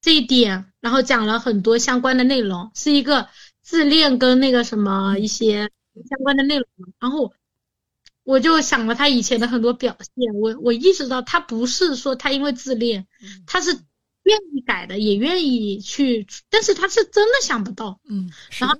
[0.01, 3.30] 这一点，然后讲了很多相关的内容，是一个
[3.61, 5.71] 自恋跟那个什么一些
[6.09, 6.67] 相关的内容，
[6.99, 7.34] 然后。
[8.23, 13.07] 我就想了他以前的很多表现，我我意识到他不是说他因为自恋，
[13.45, 13.71] 他是
[14.23, 18.78] 愿意改的，也愿意去，但是他是真的想不到，嗯，然后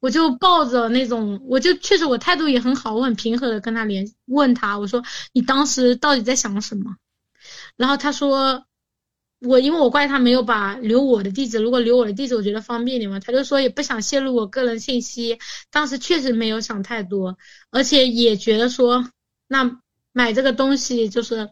[0.00, 6.96] 我就抱着那种，我就确实我态度也很好，我很平和的跟他联问他，我说你当时到底在想什么？
[7.76, 8.64] 然后他说。
[9.42, 13.20] 我因为我怪他没有把留我的地址，如果留我的地址，我觉得方便点嘛。
[13.20, 15.38] 他就说也不想泄露我个人信息，
[15.70, 17.36] 当时确实没有想太多，
[17.70, 19.10] 而且也觉得说
[19.46, 19.78] 那
[20.12, 21.50] 买这个东西就是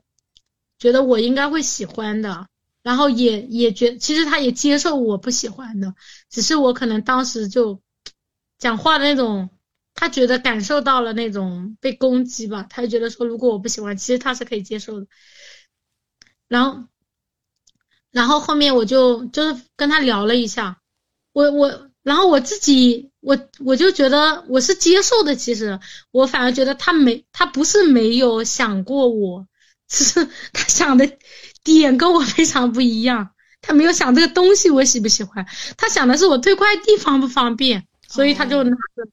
[0.79, 2.47] 觉得我应该会喜欢的，
[2.83, 5.95] 然后也也觉其实他也接受我不喜欢的，
[6.31, 7.83] 只是我可能当时就
[8.65, 9.51] 讲话的那种，
[9.95, 15.07] 他觉得感受到了那种被攻击吧，他就觉得说如果我不喜欢，其实他是可以接受的，
[16.49, 16.85] 然后。
[18.11, 20.79] 然后后面我就就是跟他聊了一下，
[21.33, 25.81] 我我然后我自己我我就觉得我是接受的，其实
[26.13, 29.49] 我反而觉得他没他不是没有想过我，
[29.89, 31.11] 只是他想的
[31.65, 35.45] 点跟我非常不一样，他没有想这个东西我喜不喜欢，
[35.77, 39.09] 他想的是我退快递方不方便，所以他就拿着，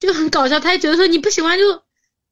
[0.00, 1.82] 就很搞笑，他也觉得说你不喜欢就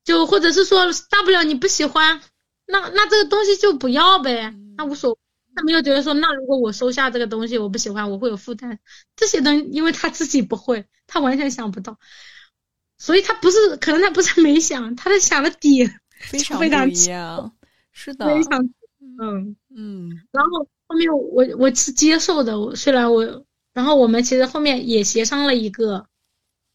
[0.04, 2.20] 就或者是说大不了你不喜欢，
[2.66, 4.52] 那那这个东西就不要呗。
[4.76, 5.16] 那无所，
[5.54, 8.78] 他没有觉得说，那如果我收下这个东西，我不喜欢，我会有负担。
[9.14, 11.98] 这些东西，因为他自己不会，他完全想不到，
[12.98, 16.68] 所以他不是，可能他不是没想，他在想的点非常不一
[17.04, 17.52] 样，
[17.92, 18.68] 是的，非常，
[19.20, 20.10] 嗯嗯。
[20.32, 23.45] 然后后面我我是接受的，虽然我，
[23.76, 26.06] 然后我们其实后面也协商了一个。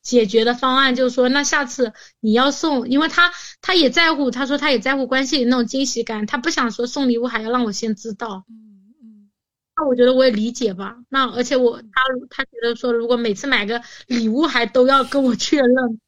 [0.04, 3.32] 解决的方案就是说，那下次你要送，因为他
[3.62, 8.44] 他也在乎，他说他也在乎关系里那种惊喜感，他不想说送礼物还要让我先知道。
[8.50, 9.30] 嗯嗯。
[9.76, 10.98] 那我觉得我也理解吧。
[11.08, 16.02] 那而且我他他觉得说，如果每次买个礼物还都要跟我确认，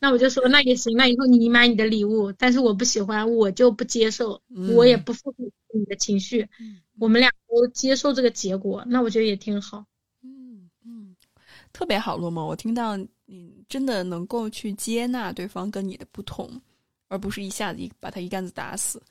[0.00, 4.40] 那我就说那也行，那以后你买你的礼物，但是我不喜欢，我就不接受，
[4.74, 5.34] 我也不负
[5.74, 6.48] 你的情绪。
[6.98, 9.84] 我们俩都接受这个结果，那我觉得也挺好。
[11.74, 12.96] 特别好，洛梦，我听到。
[13.26, 16.60] 你真的能够去接纳对方跟你的不同，
[17.08, 19.02] 而不是一下子把他一竿子打死，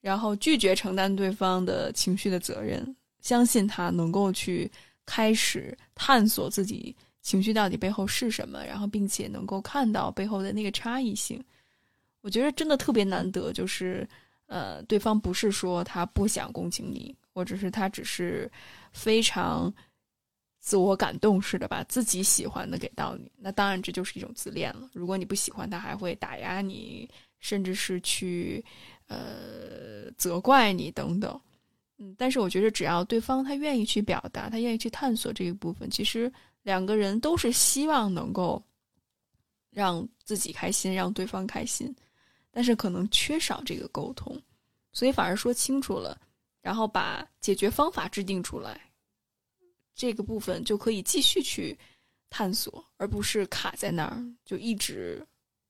[0.00, 4.68] 然后拒绝承担对方的情绪的责任，相信他能够去
[5.04, 11.38] 开始探索自己情绪到底背后是什么，然后并且能够看到背后的那个差异性。
[12.22, 14.08] 我觉得真的特别难得，就是
[14.46, 18.50] 呃，对方不是说他不想共情你，或者是他只是
[18.90, 19.70] 非常。
[20.60, 24.90] 自我感动似的把自己喜欢的给到你，那当然这就是一种自恋了。
[24.92, 27.08] 如果你不喜欢他，还会打压你，
[27.38, 28.62] 甚至是去
[29.06, 31.40] 呃责怪你等等。
[31.96, 36.30] 嗯，但是我觉得只要对方他愿意去表达，他愿意去探索这一部分，其实
[36.62, 38.62] 两个人都是希望能够
[39.70, 41.94] 让自己开心，让对方开心，
[42.50, 44.38] 但是可能缺少这个沟通，
[44.92, 46.20] 所以反而说清楚了，
[46.60, 48.78] 然后把解决方法制定出来。
[50.00, 51.78] 这个部分就可以继续去
[52.30, 55.22] 探索，而不是卡在那儿，就一直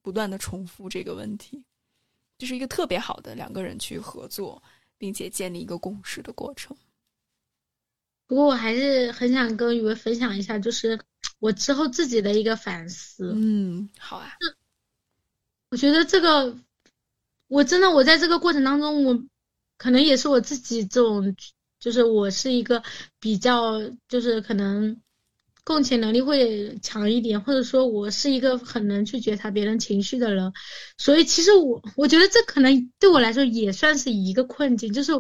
[0.03, 1.61] 不断的重复这个问题。
[2.39, 4.63] 这是一个特别好的两个人去合作，
[4.97, 6.77] 并且建立一个共识的过程。
[8.29, 11.01] 不过我还是很想跟宇威分享一下，就是
[11.41, 13.33] 我之后自己的一个反思。
[13.35, 14.31] 嗯，好啊。
[15.71, 16.57] 我觉得这个，
[17.49, 19.25] 我真的我在这个过程当中，我
[19.77, 21.35] 可能也是我自己这种。
[21.81, 22.83] 就是我是一个
[23.19, 25.01] 比较，就是可能
[25.65, 30.53] 共情能力会强一点，或者说我是一个很能去觉察别人情绪的人，
[30.99, 35.13] 所以其实我我觉得这可能对我来说也算是一个困境，就是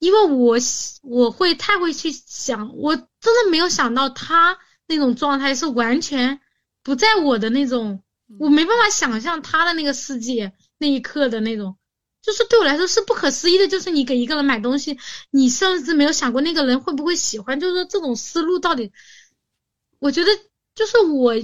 [0.00, 0.56] 因为我
[1.02, 4.58] 我会太会去想，我真的没有想到他
[4.88, 6.40] 那种状态是完全
[6.82, 8.02] 不在我的那种，
[8.38, 11.76] 我没办法想象他的那个世界那一刻的那种。
[12.22, 14.98] 就是对我来说是不可思议的，就是你给一个人买东西，
[15.30, 18.92] 你甚至没有想过那个人会不会喜欢，就是说这种思路到底，
[19.98, 20.30] 我觉得
[20.74, 21.34] 就是我，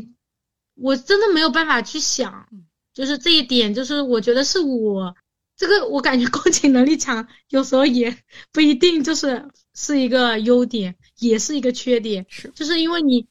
[0.75, 2.47] 我真的没有办法去想，
[2.93, 5.15] 就是这一点，就是我觉得是我
[5.57, 8.17] 这个我感觉共情能力强，有时候也
[8.53, 13.27] 不一定就是是一个优点，也是一个缺点，是就是因为你，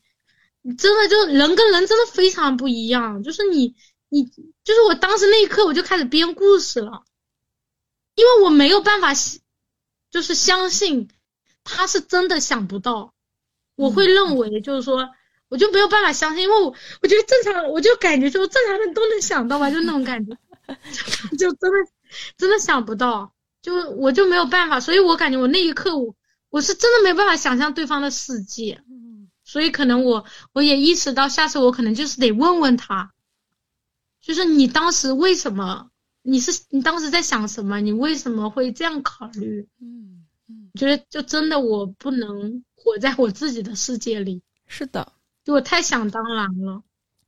[0.64, 3.76] 你真的就人跟人真的非常不一样，就是你
[4.10, 7.04] 你就是我当时那一刻我就开始编故事了。
[8.16, 9.14] 因为我没有办法，
[10.10, 11.10] 就是相信
[11.64, 13.14] 他是真的想不到，
[13.76, 15.10] 我会认为就是说，
[15.50, 20.38] 我就没有办法相信，因为我我觉得正常，我就感觉就正常人都能想到吧，就那种感觉，
[21.38, 21.92] 就真的
[22.38, 26.16] 真的想不到，就我就没有办法，所以我感觉我那一刻我
[26.50, 28.82] 我是真的没有办法想象对方的世界，
[29.44, 33.12] 所以可能我我也意识到，下次我可能就是得问问他，
[34.22, 35.90] 就是你当时为什么？
[36.28, 37.80] 你是你当时在想什么？
[37.80, 39.68] 你为什么会这样考虑？
[39.80, 44.42] 嗯嗯，觉得就真的我不能活在我自己的世界里。
[44.66, 45.14] 是的，
[45.44, 46.82] 就我太想当然了。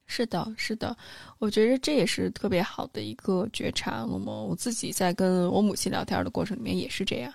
[0.08, 0.98] 是的，是的，
[1.38, 4.04] 我觉得这也是特别好的一个觉察。
[4.10, 7.32] 那么我自己在跟我母亲聊天的过程里面也是这样，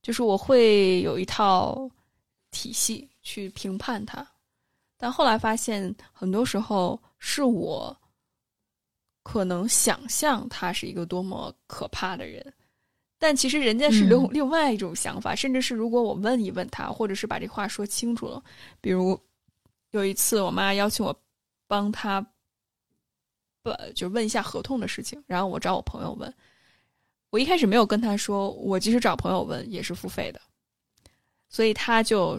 [0.00, 1.90] 就是我会有一套
[2.52, 4.24] 体系去评判他，
[4.96, 7.96] 但后来发现很多时候是我。
[9.24, 12.54] 可能想象他是一个多么可怕的人，
[13.18, 18.40] 但其实人家是另另外一种想法，甚至是如果我问一问他，或者是把这话说清楚了，
[18.82, 19.18] 比如
[19.92, 21.18] 有一次我妈邀请我
[21.66, 22.20] 帮他，
[23.62, 26.32] 不就问一下合同的事情，然后我找我朋友问，
[27.30, 30.40] 我一开始没有跟他说，我即使找朋友问也是付费的，
[31.48, 32.38] 所以他就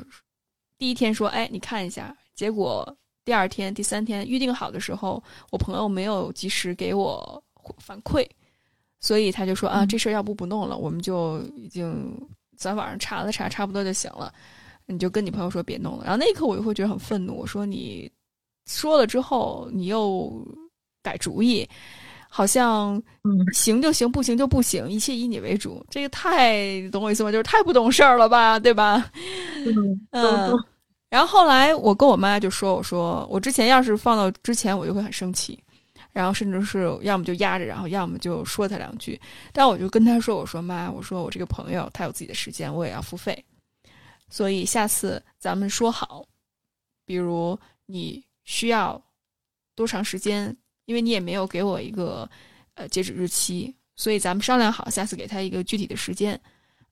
[0.77, 2.95] 第一天说，哎，你看一下，结果。
[3.25, 5.21] 第二天、第三天预定好的时候，
[5.51, 7.43] 我朋友没有及时给我
[7.79, 8.25] 反馈，
[9.01, 12.15] 所以他就说啊，这事儿要不不弄了，我们就已经
[12.55, 14.31] 在网上查了查，差不多就行了。
[14.85, 16.03] 你就跟你朋友说别弄了。
[16.03, 18.09] 然后那一刻我就会觉得很愤怒，我说你
[18.67, 20.47] 说了之后你又
[21.01, 21.67] 改主意，
[22.29, 23.01] 好像
[23.53, 27.31] 行就行，不行就不行，一切以你为主，这个太懂我意思吗？
[27.31, 29.11] 就是太不懂事儿了吧，对吧？
[30.11, 30.55] 嗯。
[31.09, 35.57] 然后后来我跟我妈就说：“我说我之前要是放到之前，我就会很生气，
[36.11, 39.19] 然后甚至是要么就压着，然后要么就说他两句。
[39.53, 43.45] 但我就跟他说：我说妈，我说我这个朋友他有自己的时间，我也要付费，
[44.29, 46.25] 所以下次咱们说好，
[47.05, 49.01] 比如你需要
[49.75, 50.53] 多长时间，
[50.85, 52.27] 因为你也没有给我一个
[52.73, 56.37] 呃截止日期，所以咱们商量好，下次给他一个具体的时间。”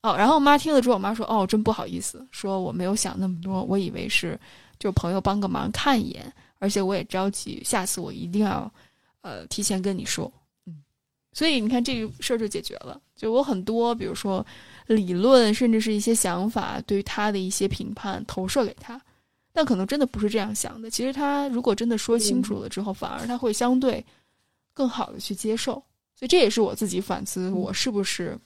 [0.03, 4.37] 哦，然后我妈听了之后，我妈说：“哦，真不好意思，说我没有想那么多，我以为是
[4.77, 8.69] 就朋友帮个忙看一眼，而且我也着急，下次我一定要
[9.21, 10.29] 呃提前跟你说。”
[10.67, 10.83] 嗯，
[11.31, 12.99] 所以你看这个事儿就解决了。
[13.15, 14.45] 就我很多，比如说
[14.87, 19.01] 理论，甚至是一些想法，对于他的一些评判投射给他，
[19.53, 20.89] 但可能真的不是这样想的。
[20.89, 24.05] 其实他如果真的说清楚了之后，反而他会相对
[24.73, 25.75] 更好的去接受。
[26.13, 28.37] 所以这也是我自己反思，我是不是。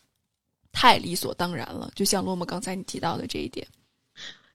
[0.80, 3.68] 太理所当然了，就像洛莫刚才你提到的这一点，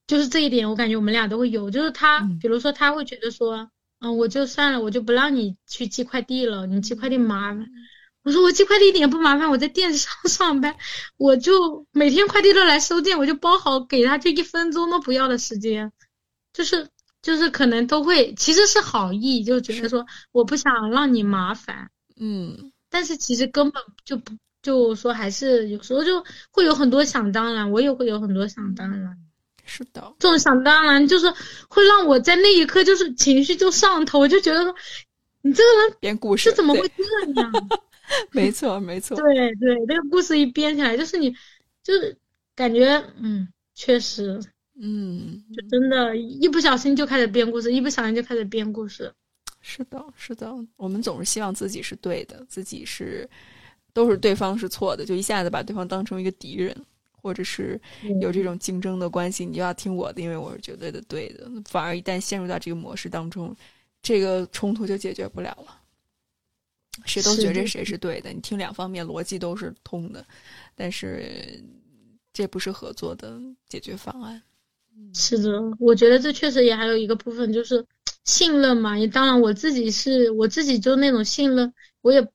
[0.07, 1.69] 就是这一点，我感觉我们俩都会有。
[1.69, 3.69] 就是他，比如说他会觉得说，
[3.99, 7.67] 嗯，我就算了，我就不让你去寄快递了，你寄快递麻烦。
[8.23, 10.77] 我说我寄快递一点不麻烦，我在电商 上班，
[11.17, 15.91] 我就每天快递都来收件，我就包好给他，就一分钟都不要的时间，
[16.53, 16.89] 就是
[17.21, 24.33] 就是可能都会，其实是好意，就觉得说我不想让你麻烦，嗯，但是其实根本就不。
[24.63, 29.19] 就说还是有时候就会有很多想当然，我也会有很多想当然。
[29.65, 31.33] 是的，这种想当然就是
[31.69, 34.75] 会让我在那一刻就是情绪就上头，我就觉得说
[35.43, 37.53] 你这个人编故事怎么会这样？
[38.33, 39.17] 没错， 没错。
[39.17, 41.35] 对对，那个故事一编起来，就是你
[41.83, 42.17] 就是
[42.57, 44.41] 感觉嗯，确实，
[44.79, 49.11] 嗯，就真的，一不小心就开始编故事，一不小心就开始编故事。
[49.61, 53.29] 是的，是的，我们总是希望自己是对的，自己是。
[53.95, 56.75] 都是对方是错的，就一下子把对方当成一个敌人，
[57.11, 57.79] 或者是
[58.23, 61.47] 有这种竞争的关系，你就要听我的，因为我是绝对的对的。
[61.69, 63.55] 反而一旦陷入到这个模式当中，
[64.03, 65.79] 这个冲突就解决不了了。
[67.05, 70.25] 谁都觉着谁是对的，你听两方面逻辑都是通的，
[70.75, 71.63] 但是
[72.33, 73.39] 这不是合作的
[73.69, 74.43] 解决方案。
[75.15, 77.85] 是的，我觉得这确实也还有一个部分就是
[78.25, 78.99] 信任嘛。
[78.99, 82.27] 也当然我自己是我自己就那种信任，我也。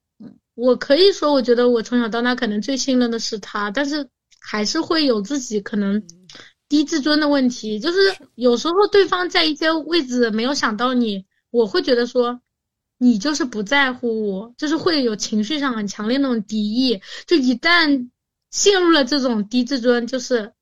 [0.58, 6.02] 我可以说，我觉得我从小到大可能最信任的是他，但是还是会有自己可能
[6.68, 7.80] 低自尊的问题。
[7.80, 8.00] 就是
[8.34, 12.42] 有时候对方在一些位置没有想到你，我会觉得说
[12.98, 17.00] 你就是不在乎我，就是会有情绪上很强烈那种敌意。
[17.28, 18.10] 就一旦
[18.50, 20.54] 陷入了这种低自尊，就是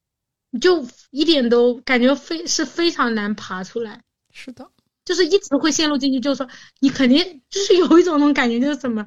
[0.59, 4.03] 就一点都感觉非是非常难爬出来。
[4.33, 4.69] 是的，
[5.05, 6.49] 就是一直会陷入进去，就是说
[6.81, 9.05] 你肯定就是有一种那种感觉，就是什么。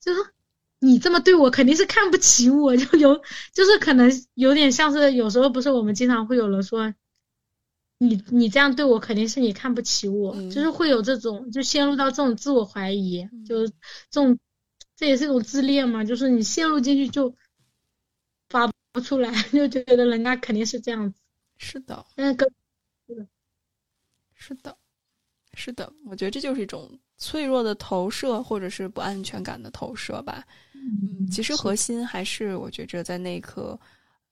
[0.00, 0.20] 就是
[0.80, 3.22] 你这么对我，肯定是看不起我， 就有
[3.52, 6.94] 就是可能有点像是有时候不是我们经常会有人说，
[7.98, 13.68] 你你这样对我，肯定是你看不起我，就是会有这种就陷入到这种自我怀疑，就是
[14.10, 14.38] 这种
[14.96, 17.34] 这也是一种自恋嘛，就是你陷入进去就
[18.48, 21.20] 发不出来， 就觉得人家肯定是这样子。
[21.58, 22.50] 是的，那个
[24.34, 24.78] 是的，
[25.54, 30.46] 是的，我觉得这就是一种脆弱的投射，或者是不安全感的投射吧。
[30.74, 33.78] 嗯，其实核心还是我觉着在那一刻，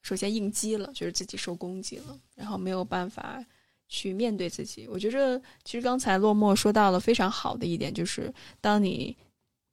[0.02, 3.44] 首先应激了，觉得自己受攻击了，然后没有办法
[3.88, 4.86] 去面对自己。
[4.88, 9.14] 我觉着其实刚才落寞说到了非常好的一点，就是当你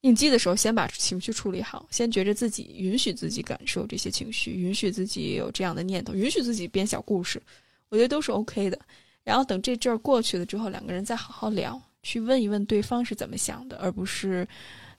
[0.02, 7.42] 应激的时候，先把情绪处理好，先觉着自己允许自己感受这些情绪，允许自己有这样的念头，允许自己编小故事，
[7.90, 8.80] 我觉得都是 OK 的。
[9.26, 14.48] 然后等这阵儿过去了之后，两个人再好好聊，去问一问对方是怎么想的，而不是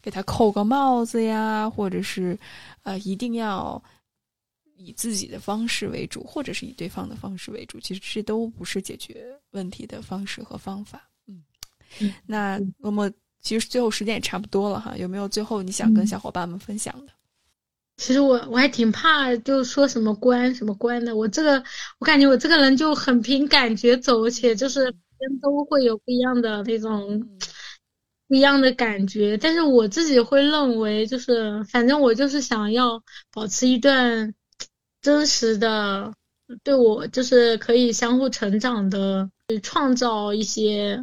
[0.02, 2.36] 给他扣个帽子呀，或者是
[2.82, 3.82] 呃一定要
[4.74, 7.78] 以自己的方式为主，或者是以对方的方式为主。
[7.78, 11.08] 其实这都不是解决问题的方式和方法。
[11.28, 11.42] 嗯，
[12.26, 13.08] 那那么
[13.40, 17.12] 其实最后时间也差不多了哈，有没有最后你想跟小伙伴们分享的？
[17.96, 21.16] 其实我我还挺怕，就说什么关什么关的。
[21.16, 21.64] 我这个
[21.98, 27.26] 我感觉我这个人就很凭感觉走，而且就是人都会有不一样的那种
[28.28, 29.38] 不一样的感觉。
[29.38, 34.34] 但是我自己会认为，就是反正我就是想要保持一段
[35.00, 36.12] 真实的，
[36.62, 41.02] 对我就是可以相互成长的，去创造一些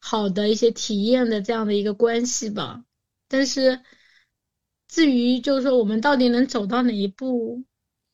[0.00, 2.82] 好的一些体验的这样的一个关系吧。
[3.28, 3.80] 但是。
[4.88, 7.62] 至于就是说，我们到底能走到哪一步？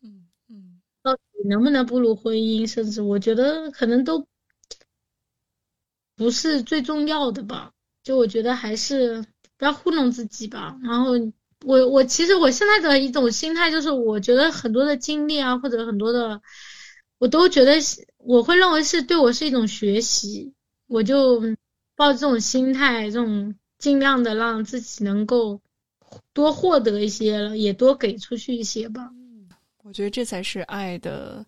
[0.02, 2.66] 嗯嗯，到底能不能步入婚姻？
[2.68, 4.26] 甚至我觉得可能都
[6.16, 7.72] 不是最重要的吧。
[8.02, 9.24] 就我觉得还是
[9.56, 10.76] 不要糊弄自己吧。
[10.82, 11.12] 然后
[11.64, 16.42] 我我其实我现在的一种心态就是，我觉得很多的经历啊，或者很多的，
[17.18, 17.74] 我都觉得
[18.18, 20.52] 我会认为是对我是一种学习。
[20.88, 21.40] 我就
[21.96, 25.60] 抱这种心态，这种尽量的让自己能够。
[26.32, 29.10] 多获得一些了，也多给出去一些吧。
[29.82, 31.44] 我觉得这才是爱的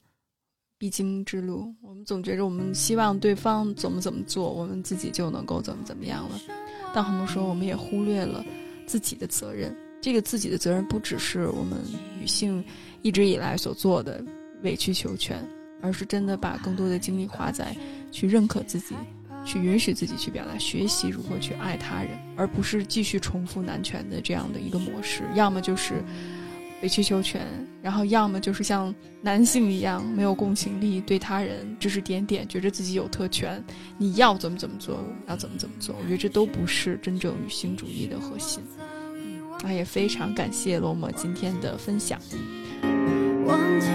[0.79, 1.75] 必经之路。
[1.81, 6.39] 我们总觉着我们希望对方怎么怎么做，我们自己就能够怎么怎么样了。
[6.95, 8.45] 但很多时候，我们也忽略了
[8.87, 9.75] 自己的责任。
[10.03, 11.79] 这个自己的责任，不只是我们
[12.21, 12.63] 女性
[13.03, 14.23] 一直以来所做的
[14.63, 15.43] 委曲求全，
[15.81, 17.77] 而是真的把更多的精力花在
[18.13, 18.95] 去认可自己。
[19.47, 25.23] 去允许自己去表达，学习如何去爱他人，而不是继续重复男权的这样的一个模式。
[25.35, 26.03] 要么就是
[26.83, 27.47] 委曲求全，
[27.81, 33.65] 然后要么就是像男性一样没有共情力，对他人指指点点，觉着自己有特权，
[33.97, 35.95] 你要怎么怎么做，要怎么怎么做。
[35.97, 38.63] 我觉得这都不是真正女性主义的核心。
[39.63, 42.21] 那也非常感谢罗摩今天的分享。
[43.47, 43.87] 忘记